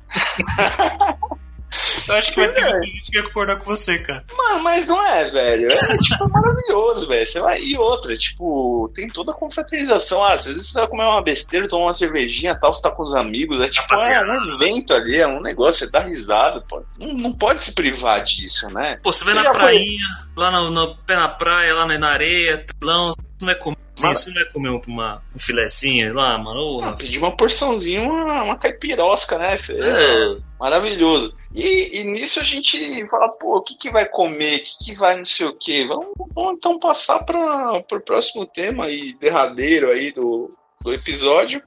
[2.07, 2.71] Eu acho que vai ter É.
[2.71, 4.23] muita gente que concordar com você, cara.
[4.35, 5.67] Mano, mas não é, velho.
[5.71, 7.25] É, tipo, maravilhoso, velho.
[7.25, 7.61] Você vai...
[7.61, 10.23] E outra, tipo, tem toda a confraternização.
[10.23, 13.03] Ah, às vezes você vai comer uma besteira, tomar uma cervejinha tal, você tá com
[13.03, 13.59] os amigos.
[13.59, 14.31] É tipo, é Rapaziada.
[14.31, 16.83] um evento ali, é um negócio, você dá risada, pô.
[16.99, 18.97] Não, não pode se privar disso, né?
[19.03, 20.05] Pô, você vai Você na já foi- prainha,
[20.37, 23.75] lá no, no pé na praia, lá na, na areia, telão, você não vai comer.
[23.97, 26.59] Sim, você não vai comer uma, um filezinho lá, mano.
[26.59, 29.57] Ô, Ah, pedir uma porçãozinha, uma, uma caipirosca, né?
[29.57, 29.73] Fê?
[29.79, 30.35] É.
[30.59, 31.35] Maravilhoso.
[31.53, 34.57] E, e nisso a gente fala, pô, o que, que vai comer?
[34.57, 35.85] O que, que vai não sei o quê?
[35.85, 40.49] Vamos, vamos então passar para o próximo tema e derradeiro aí do,
[40.81, 41.61] do episódio.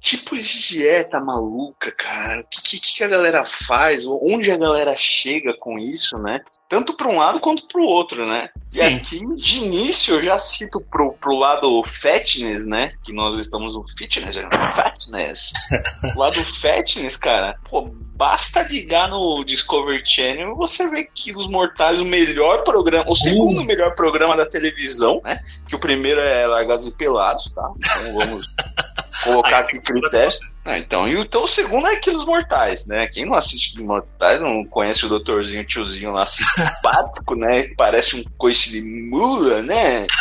[0.00, 2.40] Tipos de dieta maluca, cara.
[2.40, 4.04] O que, que, que a galera faz?
[4.06, 6.40] Onde a galera chega com isso, né?
[6.70, 8.48] Tanto para um lado quanto para o outro, né?
[8.72, 8.94] E Sim.
[8.94, 12.92] aqui, de início, eu já cito pro, pro lado fatness, né?
[13.04, 14.48] Que nós estamos no fitness, né?
[14.74, 15.52] fatness.
[16.16, 22.00] o lado fatness, cara, pô, basta ligar no Discovery Channel e você vê Quilos Mortais,
[22.00, 25.42] o melhor programa, o segundo melhor programa da televisão, né?
[25.68, 27.70] Que o primeiro é Largados e Pelados, tá?
[27.76, 28.46] Então vamos
[29.24, 30.30] colocar Aí, aqui critério.
[30.64, 33.08] Ah, então, e então o segundo é Quilos Mortais, né?
[33.08, 37.68] Quem não assiste Quilos Mortais não conhece o doutorzinho, tiozinho lá simpático, né?
[37.76, 40.06] Parece um coice de mula, né?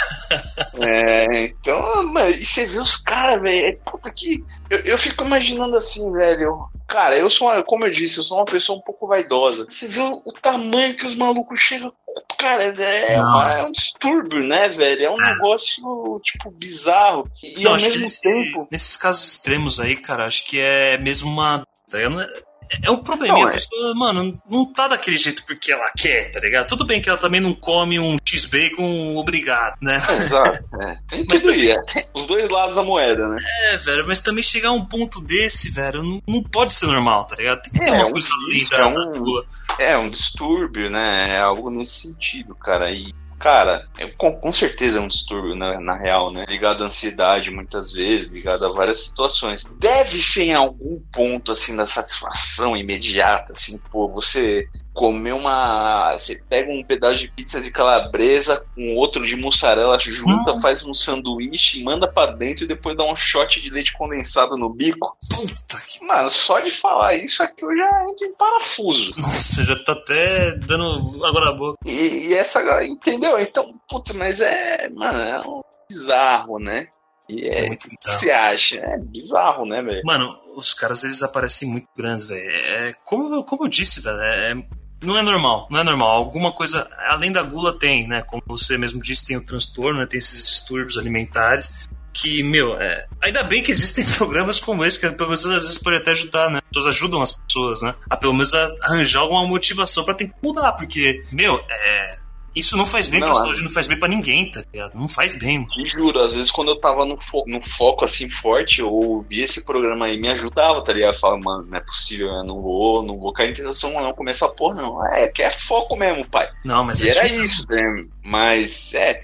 [0.81, 4.43] É, então, mano, e você vê os caras, velho, é puta que.
[4.69, 6.69] Eu, eu fico imaginando assim, velho.
[6.87, 9.65] Cara, eu sou, uma, como eu disse, eu sou uma pessoa um pouco vaidosa.
[9.67, 11.91] Você vê o, o tamanho que os malucos chegam.
[12.37, 13.23] Cara, é, Não.
[13.27, 15.05] uma- é um distúrbio, né, velho?
[15.05, 17.27] É um negócio, tipo, bizarro.
[17.43, 18.67] E Não, ao mesmo nesse- tempo.
[18.89, 21.63] Nesses casos extremos aí, cara, acho que é mesmo uma.
[21.89, 21.99] tá?
[21.99, 22.49] É-
[22.83, 23.33] É um problema.
[23.39, 23.53] Não, a é.
[23.53, 26.67] pessoa, mano, não tá daquele jeito porque ela quer, tá ligado?
[26.67, 29.95] Tudo bem que ela também não come um X-Bacon obrigado, né?
[30.11, 30.59] Exato.
[30.79, 31.71] É, tem tudo isso.
[31.97, 33.37] é, os dois lados da moeda, né?
[33.73, 37.25] É, velho, mas também chegar a um ponto desse, velho, não, não pode ser normal,
[37.25, 37.59] tá ligado?
[37.63, 39.45] Tem que ter É, uma um coisa linda é na um- tua.
[39.79, 41.35] É um distúrbio, né?
[41.37, 42.91] É algo nesse sentido, cara.
[42.91, 46.45] E cara, é, com, com certeza é um distúrbio na, na real, né?
[46.47, 49.63] Ligado à ansiedade, muitas vezes, ligado a várias situações.
[49.79, 54.67] Deve ser em algum ponto, assim, da satisfação imediata, assim, pô, você
[54.99, 56.11] comer uma.
[56.11, 60.59] Você pega um pedaço de pizza de calabresa com outro de mussarela, junta, hum.
[60.59, 64.69] faz um sanduíche, manda para dentro e depois dá um shot de leite condensado no
[64.69, 65.17] bico.
[65.29, 66.05] Puta que.
[66.05, 69.11] Mano, só de falar isso aqui eu já entro em parafuso.
[69.17, 71.77] Nossa, já tá até dando água na boca.
[71.85, 72.59] E, e essa.
[72.83, 73.39] Entendeu?
[73.39, 74.89] Então, puta, mas é.
[74.89, 76.89] Mano, é um bizarro, né?
[77.29, 78.77] E é, é o que você acha?
[78.77, 80.01] É bizarro, né, velho?
[80.03, 82.49] Mano, os caras eles aparecem muito grandes, velho.
[82.49, 84.55] É, como, como eu disse, velho, é,
[85.01, 86.09] não é normal, não é normal.
[86.09, 88.21] Alguma coisa, além da gula, tem, né?
[88.21, 90.05] Como você mesmo disse, tem o transtorno, né?
[90.05, 91.87] tem esses distúrbios alimentares.
[92.11, 93.07] Que, meu, é...
[93.23, 96.49] ainda bem que existem programas como esse, que pelo menos às vezes pode até ajudar,
[96.49, 96.57] né?
[96.57, 97.95] As pessoas ajudam as pessoas, né?
[98.09, 102.18] A pelo menos a arranjar alguma motivação para tentar mudar, porque, meu, é
[102.59, 104.95] isso não faz bem não, pra saúde, não faz bem pra ninguém, tá ligado?
[104.95, 105.65] Não faz bem.
[105.65, 109.41] Te juro, às vezes quando eu tava no, fo no foco assim forte, eu vi
[109.41, 111.19] esse programa aí, me ajudava, tá ligado?
[111.19, 114.47] Falava, mano, não é possível, eu não vou, não vou cair em tentação, não, começar
[114.47, 115.05] a porra, não.
[115.07, 116.49] É, que é foco mesmo, pai.
[116.63, 118.01] Não, mas e é era isso, né?
[118.23, 119.19] Mas, é,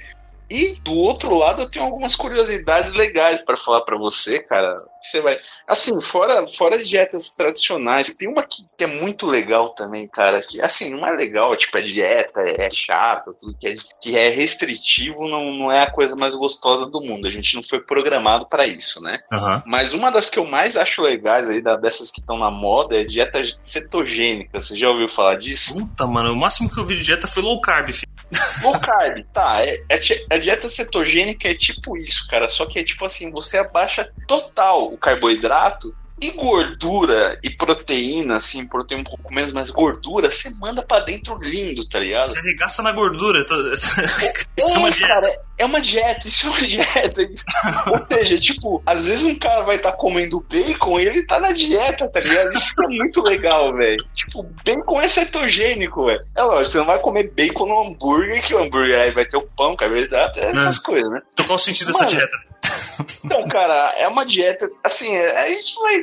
[0.49, 4.75] e do outro lado eu tenho algumas curiosidades legais para falar para você, cara.
[5.01, 9.69] Você vai, assim, fora fora as dietas tradicionais, tem uma que, que, é muito legal
[9.69, 13.75] também, cara, que assim, não é legal, tipo, é dieta, é chato, tudo que é,
[14.01, 17.27] que é restritivo, não, não é a coisa mais gostosa do mundo.
[17.27, 19.19] A gente não foi programado para isso, né?
[19.31, 19.62] Uhum.
[19.65, 22.99] Mas uma das que eu mais acho legais aí, da, dessas que estão na moda,
[22.99, 24.60] é dieta cetogênica.
[24.60, 25.73] Você já ouviu falar disso?
[25.73, 28.14] Puta, mano, o máximo que eu vi de dieta foi low carb, filho.
[28.63, 29.63] Low carb, tá.
[29.63, 32.49] É, é, a dieta cetogênica é tipo isso, cara.
[32.49, 38.65] Só que é tipo assim, você abaixa total o carboidrato e gordura e proteína, assim,
[38.65, 42.28] proteína um pouco menos, mas gordura, você manda para dentro lindo, tá ligado?
[42.28, 43.45] Você arregaça na gordura.
[43.45, 43.56] Tá...
[44.58, 47.21] É, é, uma cara, é uma dieta, isso é uma dieta.
[47.91, 51.39] Ou seja, tipo, às vezes um cara vai estar tá comendo bacon e ele tá
[51.39, 52.54] na dieta, tá ligado?
[52.54, 54.04] Isso é muito legal, velho.
[54.13, 56.21] Tipo, bacon é cetogênico, velho.
[56.36, 59.38] É lógico, você não vai comer bacon no hambúrguer, que o hambúrguer aí vai ter
[59.38, 60.82] o pão, carboidrato, essas é.
[60.82, 61.21] coisas, né?
[61.34, 62.56] Então qual o sentido Mano, dessa dieta?
[63.23, 66.01] Então, cara, é uma dieta, assim, a gente vai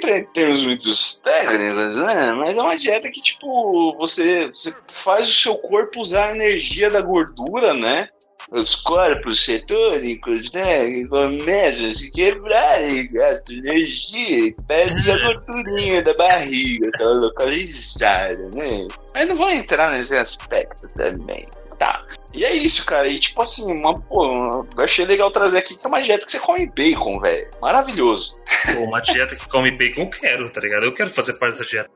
[0.65, 0.91] muito
[1.23, 2.33] técnicos, né?
[2.33, 6.91] Mas é uma dieta que, tipo, você, você faz o seu corpo usar a energia
[6.91, 8.09] da gordura, né?
[8.51, 11.05] Os corpos cetônicos, né?
[11.05, 18.88] Começam a se quebrarem, gastam energia e perde a gordurinha da barriga, tá localizada, né?
[19.15, 21.47] Mas não vou entrar nesse aspecto também.
[21.83, 22.01] Tá.
[22.33, 23.09] E é isso, cara.
[23.09, 26.31] E tipo assim, uma, pô, eu achei legal trazer aqui que é uma dieta que
[26.31, 27.51] você come bacon, velho.
[27.61, 28.38] Maravilhoso.
[28.73, 30.85] Pô, uma dieta que come bacon eu quero, tá ligado?
[30.85, 31.90] Eu quero fazer parte dessa dieta.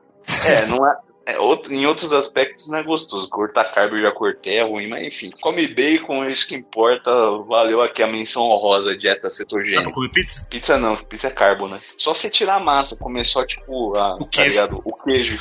[0.45, 0.93] É, não é,
[1.27, 3.27] é, outro, em outros aspectos não é gostoso.
[3.27, 5.29] Cortar carbo já cortei, é ruim, mas enfim.
[5.41, 7.11] Come bacon, é isso que importa.
[7.45, 9.81] Valeu aqui a menção honrosa, dieta cetogênica.
[9.81, 10.47] Dá pra comer pizza?
[10.49, 11.81] Pizza não, pizza é carbo, né?
[11.97, 14.49] Só você tirar a massa, comer só, tipo, a, o tá queijo.
[14.51, 14.81] Ligado?
[14.85, 15.39] O queijo.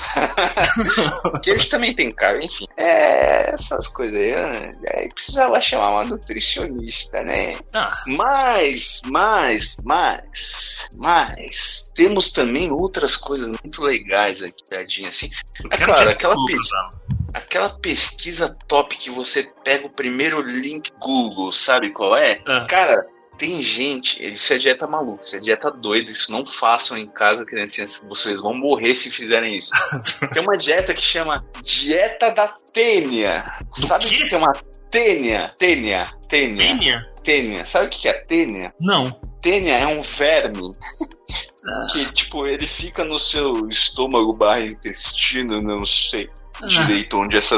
[1.25, 2.67] o queijo também tem carbo, enfim.
[2.77, 4.33] É, essas coisas aí.
[4.33, 4.73] Né?
[4.93, 7.59] Aí precisava chamar uma nutricionista, né?
[7.73, 7.93] Ah.
[8.09, 15.31] Mas, mas, mas, mas, temos também outras coisas muito legais aqui, tadinha, assim.
[15.83, 16.69] É claro, aquela, pes...
[17.33, 22.41] aquela pesquisa top que você pega o primeiro link Google, sabe qual é?
[22.47, 22.67] Ah.
[22.69, 23.07] Cara,
[23.39, 27.45] tem gente, isso é dieta maluca, isso é dieta doida, isso não façam em casa,
[27.45, 29.71] criancinhas, vocês vão morrer se fizerem isso.
[30.33, 33.45] tem uma dieta que chama Dieta da Tênia.
[33.77, 34.53] Do Sabe o que é uma
[34.91, 35.47] tênia?
[35.59, 36.57] Tênia, tênia.
[36.57, 37.16] Tênia?
[37.27, 37.67] Tênia.
[37.67, 38.73] Sabe o que é tênia?
[38.81, 39.11] Não.
[39.43, 40.73] Tênia é um verme
[41.93, 46.31] que, tipo, ele fica no seu estômago barra intestino, não sei
[46.63, 46.67] ah.
[46.67, 47.57] direito onde essa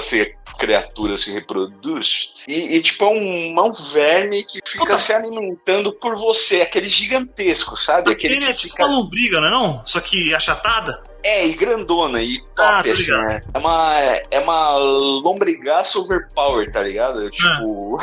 [0.58, 2.30] criatura se reproduz.
[2.48, 4.98] E, e tipo, é um, é um verme que fica Puta.
[4.98, 8.10] se alimentando por você, aquele gigantesco, sabe?
[8.10, 8.86] Aquele ele é tipo fica...
[8.86, 9.86] uma lombriga, não é não?
[9.86, 11.02] Só que achatada?
[11.22, 13.42] É, e grandona, e top, ah, assim, né?
[13.52, 13.94] É uma,
[14.30, 17.26] é uma lombrigaça overpower, tá ligado?
[17.26, 17.30] Ah.
[17.30, 17.98] Tipo.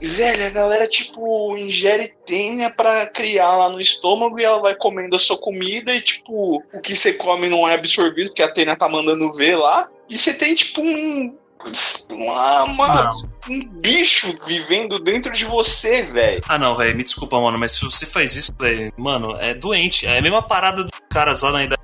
[0.00, 5.16] Velho, a galera, tipo, ingere tênia pra criar lá no estômago e ela vai comendo
[5.16, 8.76] a sua comida e, tipo, o que você come não é absorvido, porque a tênia
[8.76, 9.88] tá mandando ver lá.
[10.08, 11.36] E você tem, tipo, um.
[12.08, 13.12] Uma, uma
[13.48, 16.40] um bicho vivendo dentro de você, velho.
[16.46, 20.06] Ah, não, velho, me desculpa, mano, mas se você faz isso, velho, mano, é doente.
[20.06, 21.77] É a mesma parada dos caras lá na idade,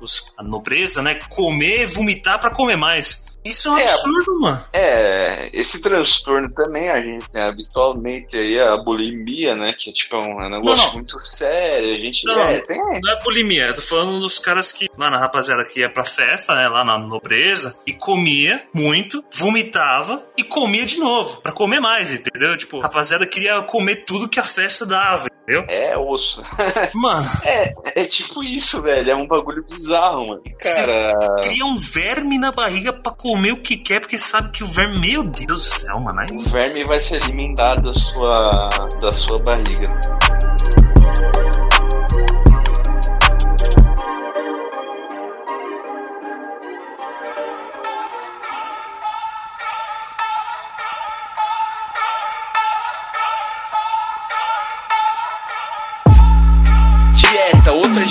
[0.00, 1.16] os, a nobreza, né?
[1.28, 3.26] Comer, vomitar para comer mais.
[3.46, 4.64] Isso é um absurdo, mano.
[4.72, 9.72] É, esse transtorno também a gente tem habitualmente aí a bulimia, né?
[9.72, 10.92] Que é tipo um, um negócio Não, não.
[10.94, 11.94] muito sério.
[11.94, 12.76] A gente Não, é, tem.
[12.76, 16.04] Não é bulimia, eu tô falando dos caras que, lá na rapaziada que ia pra
[16.04, 21.78] festa, né, lá na nobreza, e comia muito, vomitava e comia de novo, pra comer
[21.78, 22.56] mais, entendeu?
[22.56, 25.28] Tipo, a rapaziada queria comer tudo que a festa dava,
[25.68, 26.42] É osso.
[26.94, 29.10] Mano, É, é tipo isso, velho.
[29.10, 30.42] É um bagulho bizarro, mano.
[30.60, 34.66] Cara, cria um verme na barriga pra comer o que quer, porque sabe que o
[34.66, 36.28] verme, meu Deus do céu, mano, aí...
[36.32, 38.68] o verme vai se alimentar da sua,
[39.00, 40.00] da sua barriga.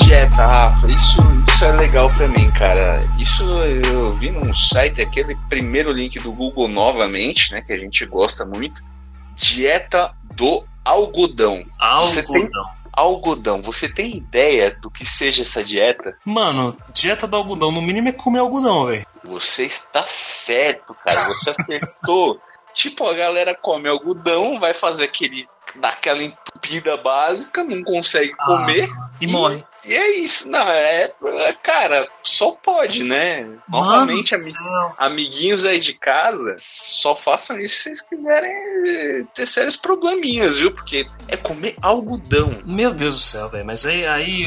[0.06, 0.86] Dieta, Rafa.
[0.86, 3.04] Isso, isso é legal também, cara.
[3.20, 7.64] Isso eu vi num site, aquele primeiro link do Google novamente, né?
[7.64, 8.84] Que a gente gosta muito.
[9.36, 11.64] Dieta do algodão.
[12.02, 12.66] Você tem Algodão.
[12.94, 13.62] algodão.
[13.64, 16.16] Você tem ideia do que seja essa dieta?
[16.24, 19.08] Mano, dieta do algodão, no mínimo é comer algodão, velho.
[19.24, 21.20] Você está certo, cara.
[21.30, 22.40] Você acertou.
[22.76, 25.48] tipo, a galera come algodão, vai fazer aquele.
[25.74, 28.88] daquela entupida básica, não consegue comer.
[29.20, 29.64] E morre.
[29.88, 33.48] E é isso, não, é, é, Cara, só pode, né?
[33.70, 34.54] Novamente, ami-
[34.98, 38.52] amiguinhos aí de casa, só façam isso se vocês quiserem
[38.88, 40.72] eh, ter sérios probleminhas, viu?
[40.72, 42.62] Porque é comer algodão.
[42.66, 43.66] Meu Deus do céu, velho.
[43.66, 44.44] Mas aí, aí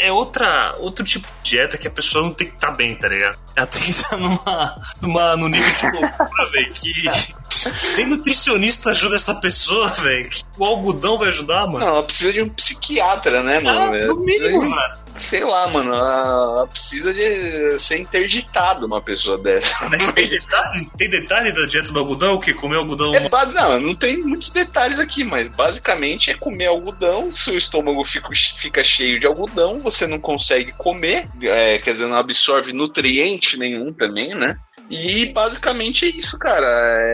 [0.00, 3.08] é outra, outro tipo de dieta que a pessoa não tem que estar bem, tá
[3.08, 3.38] ligado?
[3.56, 6.72] Ela tem que estar numa, numa, no nível de loucura, velho.
[6.74, 6.92] Que
[7.96, 10.30] nem nutricionista ajuda essa pessoa, velho.
[10.58, 11.80] O algodão vai ajudar, mano.
[11.80, 13.96] Não, ela precisa de um psiquiatra, né, Ah, mano?
[13.96, 15.00] Ela no mínimo, de- velho.
[15.16, 19.70] Sei lá, mano, ela, precisa de ser interditada uma pessoa dessa.
[19.90, 22.34] Mas tem detalhe, tem detalhe da dieta do algodão?
[22.36, 22.54] O que?
[22.54, 23.14] Comer algodão.
[23.14, 28.28] É, não, não tem muitos detalhes aqui, mas basicamente é comer algodão, seu estômago fica,
[28.56, 33.92] fica cheio de algodão, você não consegue comer, é, quer dizer, não absorve nutriente nenhum
[33.92, 34.56] também, né?
[34.90, 36.66] E basicamente é isso, cara.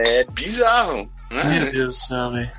[0.07, 1.09] É bizarro.
[1.29, 1.65] Meu Né?
[1.67, 2.51] Deus do céu, velho.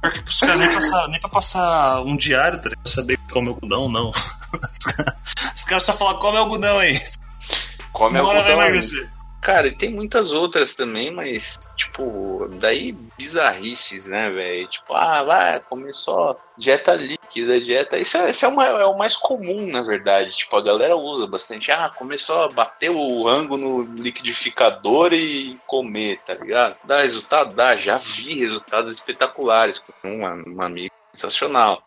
[0.00, 2.82] Pior que pros caras nem, passar- nem pra passar um diário, tá ligado?
[2.84, 4.10] Pra saber que come algodão, não.
[5.54, 6.98] Os caras só falam, come algodão aí.
[7.92, 8.62] Come Uma hora vai algodão.
[8.68, 9.10] emagrecer.
[9.40, 14.68] Cara, e tem muitas outras também, mas, tipo, daí bizarrices, né, velho?
[14.68, 17.96] Tipo, ah, vai comer só dieta líquida, dieta.
[17.98, 20.30] Isso, é, isso é, uma- é o mais comum, na verdade.
[20.32, 21.72] Tipo, a galera usa bastante.
[21.72, 26.76] Ah, comer só bater o rango no liquidificador e comer, tá ligado?
[26.84, 27.54] Dá resultado?
[27.54, 27.76] Dá.
[27.76, 31.82] Já vi resultados espetaculares com uma amiga sensacional.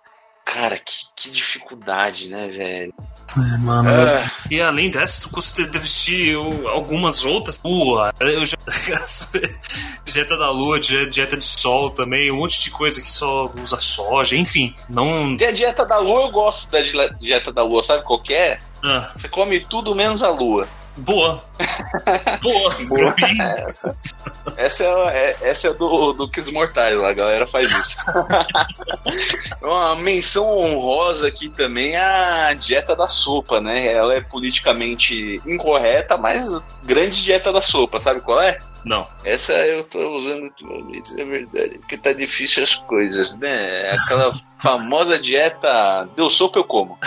[0.46, 2.94] Cara, que, que dificuldade, né, velho?
[3.38, 3.90] É, mano.
[3.90, 5.30] Ah, E além dessa, tu
[5.78, 7.60] existir o- algumas outras.
[7.64, 8.58] Lua, eu já.
[10.06, 13.80] dieta da lua, di- dieta de sol também, um monte de coisa que só usa
[13.80, 14.74] soja, enfim.
[14.90, 15.36] Não.
[15.40, 18.34] e a dieta da lua, eu gosto da di- dieta da lua, sabe qual que
[18.34, 18.60] é?
[18.84, 20.68] Ah, Você come tudo menos a lua.
[20.98, 21.44] Boa.
[22.42, 22.76] Boa.
[22.90, 23.16] Boa.
[23.18, 23.98] Mim, Essa,
[24.58, 27.96] essa é, é- essa é do, do Kiss Mortais lá, a galera faz isso.
[29.62, 32.00] Uma menção honrosa aqui também é
[32.50, 33.92] a dieta da sopa, né?
[33.92, 38.60] Ela é politicamente incorreta, mas grande dieta da sopa, sabe qual é?
[38.84, 39.08] Não.
[39.24, 41.78] Essa eu tô usando ultimamente, é verdade.
[41.80, 43.90] Porque tá difícil as coisas, né?
[43.90, 46.98] Aquela famosa dieta deu sopa eu como.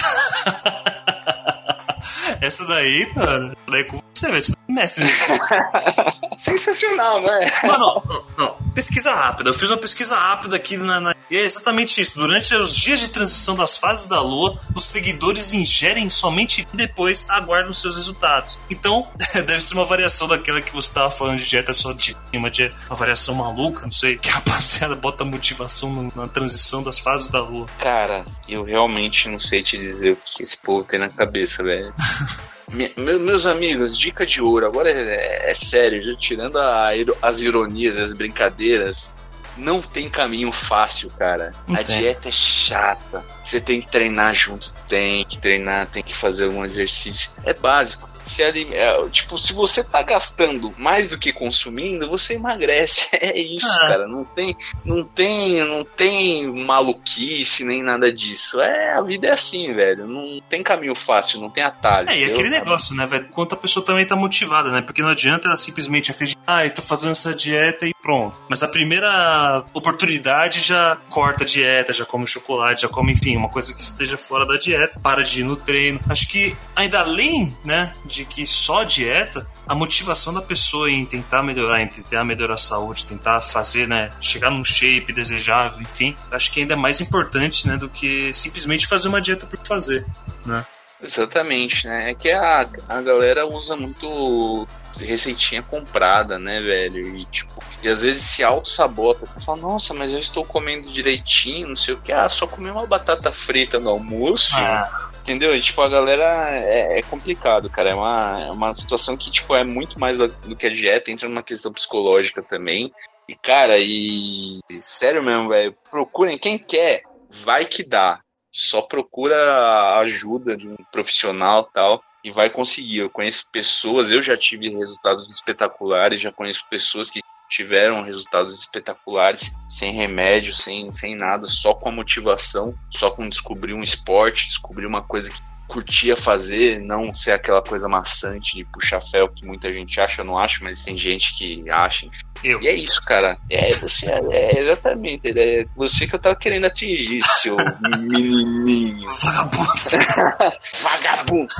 [2.40, 4.42] Essa daí, mano, daí com você, velho.
[4.42, 5.05] Você é mestre.
[6.38, 7.50] Sensacional, né?
[7.62, 8.57] Não, não, não, não.
[8.74, 9.50] Pesquisa rápida.
[9.50, 12.14] Eu fiz uma pesquisa rápida aqui na, na- E é exatamente isso.
[12.18, 17.29] Durante os dias de transição das fases da lua, os seguidores ingerem somente e depois
[17.31, 18.59] aguardam seus resultados.
[18.70, 22.50] Então, deve ser uma variação daquela que você tava falando de dieta só de uma,
[22.50, 26.98] dieta, uma variação maluca, não sei, que a rapaziada bota motivação no- na transição das
[26.98, 27.66] fases da lua.
[27.79, 31.94] Cara, eu realmente não sei te dizer o que esse povo tem na cabeça, velho.
[32.72, 36.88] Me- meu- meus amigos, dica de ouro, agora é, é sério, já tirando a
[37.22, 39.12] as ironias, as brincadeiras,
[39.57, 41.52] não tem caminho fácil, cara.
[41.68, 43.24] A dieta é chata.
[43.42, 47.31] Você tem que treinar junto, tem que treinar, tem que fazer um exercício.
[47.44, 48.09] É básico.
[48.26, 53.06] Se é, tipo, se você tá gastando mais do que consumindo, você emagrece.
[53.26, 53.86] É isso, Ah.
[53.88, 54.06] cara.
[54.08, 58.60] Não tem, não tem, não tem maluquice nem nada disso.
[58.60, 60.06] É, a vida é assim, velho.
[60.06, 62.08] Não tem caminho fácil, não tem atalho.
[62.08, 63.28] É, e aquele negócio, né, velho?
[63.30, 64.82] Quanto a pessoa também tá motivada, né?
[64.82, 68.40] Porque não adianta ela simplesmente acreditar ah, eu tô fazendo essa dieta e pronto.
[68.48, 73.48] Mas a primeira oportunidade já corta a dieta, já come chocolate, já come, enfim, uma
[73.48, 75.98] coisa que esteja fora da dieta, para de ir no treino.
[76.08, 81.42] Acho que ainda além, né, de que só dieta, a motivação da pessoa em tentar
[81.42, 86.52] melhorar, em tentar melhorar a saúde, tentar fazer, né, chegar num shape desejável, enfim, acho
[86.52, 90.06] que ainda é mais importante, né, do que simplesmente fazer uma dieta por fazer,
[90.44, 90.64] né?
[91.02, 92.11] Exatamente, né?
[92.11, 94.66] É que a, a galera usa muito
[94.98, 97.16] receitinha comprada, né, velho?
[97.16, 99.26] E tipo, e às vezes se auto-sabota.
[99.40, 102.12] Fala, nossa, mas eu estou comendo direitinho, não sei o que.
[102.12, 104.57] Ah, só comi uma batata frita no almoço.
[104.57, 105.11] Ah.
[105.20, 105.55] Entendeu?
[105.55, 107.90] E, tipo, a galera é, é, complicado, cara.
[107.90, 111.11] É uma, é uma situação que, tipo, é muito mais do, do que a dieta,
[111.11, 112.92] entra numa questão psicológica também.
[113.28, 118.20] E, cara, e sério mesmo, velho, procurem quem quer, vai que dá.
[118.57, 123.00] Só procura ajuda de um profissional tal e vai conseguir.
[123.00, 129.52] Eu conheço pessoas, eu já tive resultados espetaculares, já conheço pessoas que tiveram resultados espetaculares
[129.68, 134.86] sem remédio, sem, sem nada, só com a motivação, só com descobrir um esporte, descobrir
[134.86, 139.72] uma coisa que curtia fazer, não ser aquela coisa maçante de puxar ferro que muita
[139.72, 142.24] gente acha, eu não acho, mas tem gente que acha, enfim.
[142.44, 142.62] Eu.
[142.62, 143.38] E é isso, cara.
[143.50, 145.38] É, você é, é exatamente.
[145.38, 147.56] É você que eu tava querendo atingir, seu
[148.08, 149.08] menininho.
[149.20, 149.72] Vagabundo.
[150.80, 151.54] Vagabundo.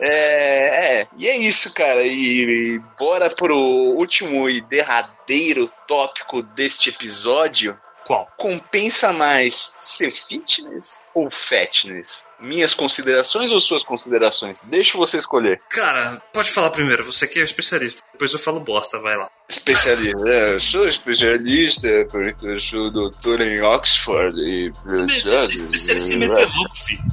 [0.00, 2.04] É, é, e é isso, cara.
[2.06, 7.76] E, e bora pro último e derradeiro tópico deste episódio
[8.10, 8.28] qual?
[8.36, 12.28] Compensa mais ser fitness ou fatness?
[12.40, 14.60] Minhas considerações ou suas considerações?
[14.64, 15.60] Deixa você escolher.
[15.70, 18.02] Cara, pode falar primeiro, você que é especialista.
[18.12, 19.30] Depois eu falo bosta, vai lá.
[19.48, 24.72] Especialista, é, eu sou especialista porque eu sou doutor em Oxford e.
[24.88, 27.04] É especialista em meter louco, filho.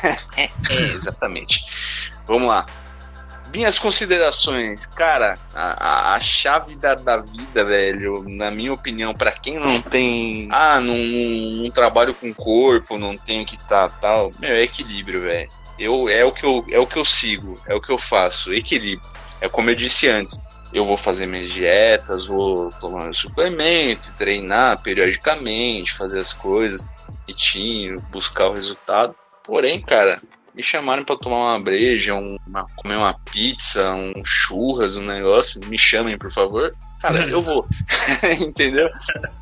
[0.38, 0.48] é,
[0.94, 1.60] exatamente.
[2.26, 2.64] Vamos lá.
[3.52, 9.58] Minhas considerações, cara, a, a chave da, da vida, velho, na minha opinião, para quem
[9.58, 10.48] não tem.
[10.50, 14.32] Ah, não, trabalho com corpo, não tenho que tá tal.
[14.38, 15.48] Meu, é equilíbrio, velho.
[15.78, 18.52] Eu, é, o que eu, é o que eu sigo, é o que eu faço.
[18.52, 19.08] Equilíbrio.
[19.40, 20.36] É como eu disse antes.
[20.72, 26.86] Eu vou fazer minhas dietas, vou tomar suplemento, treinar periodicamente, fazer as coisas,
[27.26, 29.14] bonitinho, buscar o resultado.
[29.42, 30.20] Porém, cara,
[30.58, 35.64] me chamaram para tomar uma breja, um, uma, comer uma pizza, um churras, um negócio,
[35.64, 36.74] me chamem, por favor.
[37.00, 37.64] Cara, eu vou.
[38.40, 38.88] Entendeu?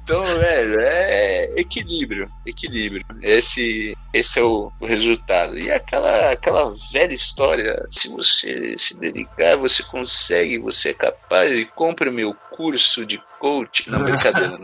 [0.04, 2.30] Então, velho, é equilíbrio.
[2.44, 3.02] Equilíbrio.
[3.22, 5.58] Esse, esse é o, o, resultado.
[5.58, 11.64] E aquela, aquela velha história: se você se dedicar, você consegue, você é capaz, e
[11.64, 13.88] compre meu curso de coach.
[13.88, 14.50] Não, brincadeira.
[14.50, 14.58] Não,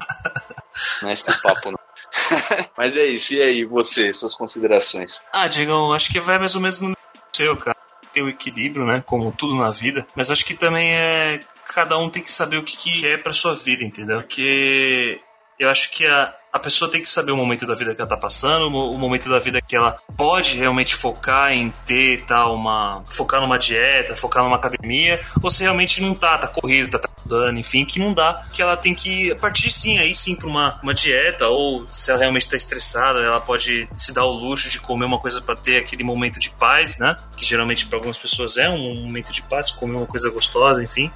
[1.01, 1.79] não é esse papo, não.
[2.77, 5.25] Mas é isso, e aí, você, suas considerações?
[5.33, 6.97] Ah, Diego, acho que vai mais ou menos no
[7.33, 7.77] seu, cara.
[8.13, 9.03] Ter o equilíbrio, né?
[9.07, 10.07] Como tudo na vida.
[10.15, 11.41] Mas acho que também é.
[11.75, 14.21] Cada um tem que saber o que, que é pra sua vida, entendeu?
[14.21, 15.19] Porque
[15.59, 18.09] eu acho que a, a pessoa tem que saber o momento da vida que ela
[18.09, 23.03] tá passando, o momento da vida que ela pode realmente focar em ter tal, uma.
[23.09, 27.09] focar numa dieta, focar numa academia, ou se realmente não tá, tá corrido, tá, tá
[27.25, 30.79] dando, enfim, que não dá, que ela tem que partir sim, aí sim pra uma,
[30.83, 34.79] uma dieta, ou se ela realmente tá estressada, ela pode se dar o luxo de
[34.79, 37.17] comer uma coisa para ter aquele momento de paz, né?
[37.35, 41.11] Que geralmente para algumas pessoas é um momento de paz, comer uma coisa gostosa, enfim.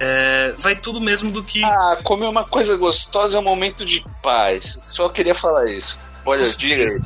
[0.00, 1.62] É, vai tudo mesmo do que.
[1.62, 4.78] Ah, comer uma coisa gostosa é um momento de paz.
[4.92, 5.98] Só queria falar isso.
[6.24, 7.00] Olha, diga aí.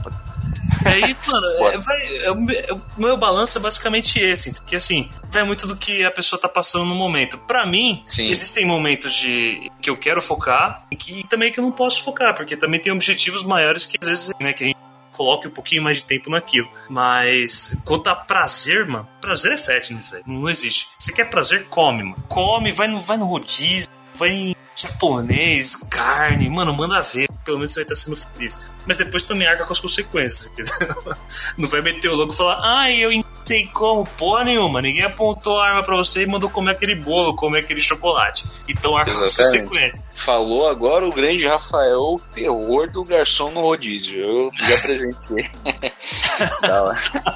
[0.85, 2.33] Aí, mano, é, vai, é,
[2.73, 4.55] o meu balanço é basicamente esse.
[4.63, 7.39] Que assim, vai muito do que a pessoa tá passando no momento.
[7.39, 8.29] Para mim, Sim.
[8.29, 12.35] existem momentos de que eu quero focar e que também que eu não posso focar,
[12.35, 14.84] porque também tem objetivos maiores que às vezes, né, que a gente
[15.15, 16.69] coloque um pouquinho mais de tempo naquilo.
[16.89, 20.25] Mas quanto a prazer, mano, prazer é fitness, velho.
[20.27, 20.89] Não existe.
[20.99, 22.23] Você quer prazer, come, mano.
[22.29, 27.29] Come, vai no, vai no rodízio, vai em japonês, carne, mano, manda ver.
[27.45, 28.67] Pelo menos você vai estar sendo feliz.
[28.87, 31.17] Mas depois também arca com as consequências, entendeu?
[31.57, 34.81] Não vai meter o louco e falar, ai, eu não sei como, porra nenhuma.
[34.81, 38.47] Ninguém apontou a arma pra você e mandou comer aquele bolo, comer aquele chocolate.
[38.69, 40.03] Então arca com as consequências.
[40.15, 44.23] Falou agora o grande Rafael, o terror do garçom no rodízio.
[44.23, 45.51] Eu já apresentei.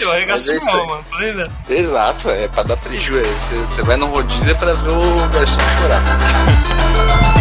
[0.00, 1.04] Eu arregaço é mal, mano.
[1.68, 3.56] Exato, é pra dar prejuízo.
[3.68, 7.39] Você vai no rodízio é pra ver o garçom chorar.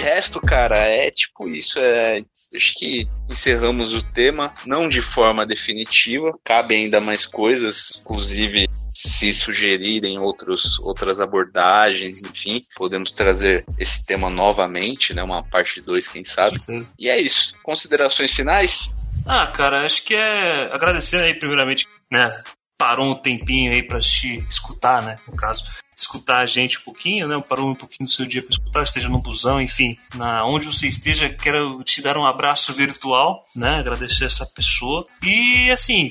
[0.00, 1.78] Resto, cara, é tipo isso.
[1.78, 2.22] É,
[2.54, 6.38] acho que encerramos o tema, não de forma definitiva.
[6.44, 8.68] Cabe ainda mais coisas, inclusive
[9.08, 15.22] se sugerirem outros, outras abordagens, enfim, podemos trazer esse tema novamente, né?
[15.22, 16.60] Uma parte 2, quem sabe.
[16.98, 17.54] E é isso.
[17.62, 18.94] Considerações finais?
[19.26, 22.30] Ah, cara, acho que é agradecer aí, primeiramente, né?
[22.76, 25.18] Parou um tempinho aí pra te escutar, né?
[25.26, 25.64] No caso
[26.00, 27.42] escutar a gente um pouquinho, né?
[27.48, 30.86] Parou um pouquinho do seu dia para escutar, esteja no busão, enfim, na onde você
[30.86, 33.78] esteja, quero te dar um abraço virtual, né?
[33.78, 35.06] Agradecer essa pessoa.
[35.22, 36.08] E assim.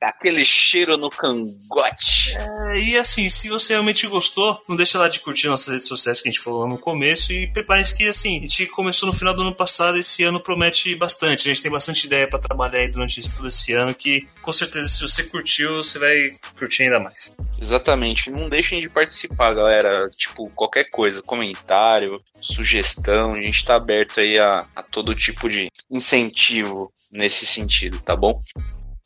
[0.00, 2.34] Aquele cheiro no cangote.
[2.36, 6.20] É, e assim, se você realmente gostou, não deixa lá de curtir nossas redes sociais
[6.20, 7.32] que a gente falou no começo.
[7.32, 10.94] E prepare-se que assim, a gente começou no final do ano passado, esse ano promete
[10.94, 11.48] bastante.
[11.48, 14.88] A gente tem bastante ideia para trabalhar aí durante todo esse ano que com certeza
[14.88, 17.32] se você curtiu, você vai curtir ainda mais.
[17.60, 18.30] Exatamente.
[18.30, 18.88] Não deixem de
[19.28, 20.10] participar, galera.
[20.10, 25.68] Tipo, qualquer coisa, comentário, sugestão, a gente tá aberto aí a, a todo tipo de
[25.90, 28.40] incentivo nesse sentido, tá bom?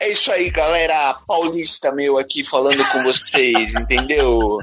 [0.01, 1.15] É isso aí, galera.
[1.27, 4.59] Paulista meu aqui falando com vocês, entendeu?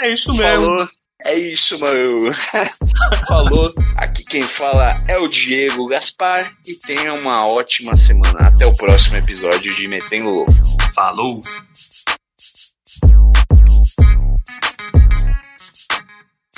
[0.00, 0.66] É isso mesmo.
[0.66, 0.88] Falou.
[1.24, 2.32] É isso, meu.
[3.26, 3.72] Falou.
[3.96, 8.48] Aqui quem fala é o Diego Gaspar e tenha uma ótima semana.
[8.48, 10.52] Até o próximo episódio de Metendo Louco.
[10.94, 11.40] Falou.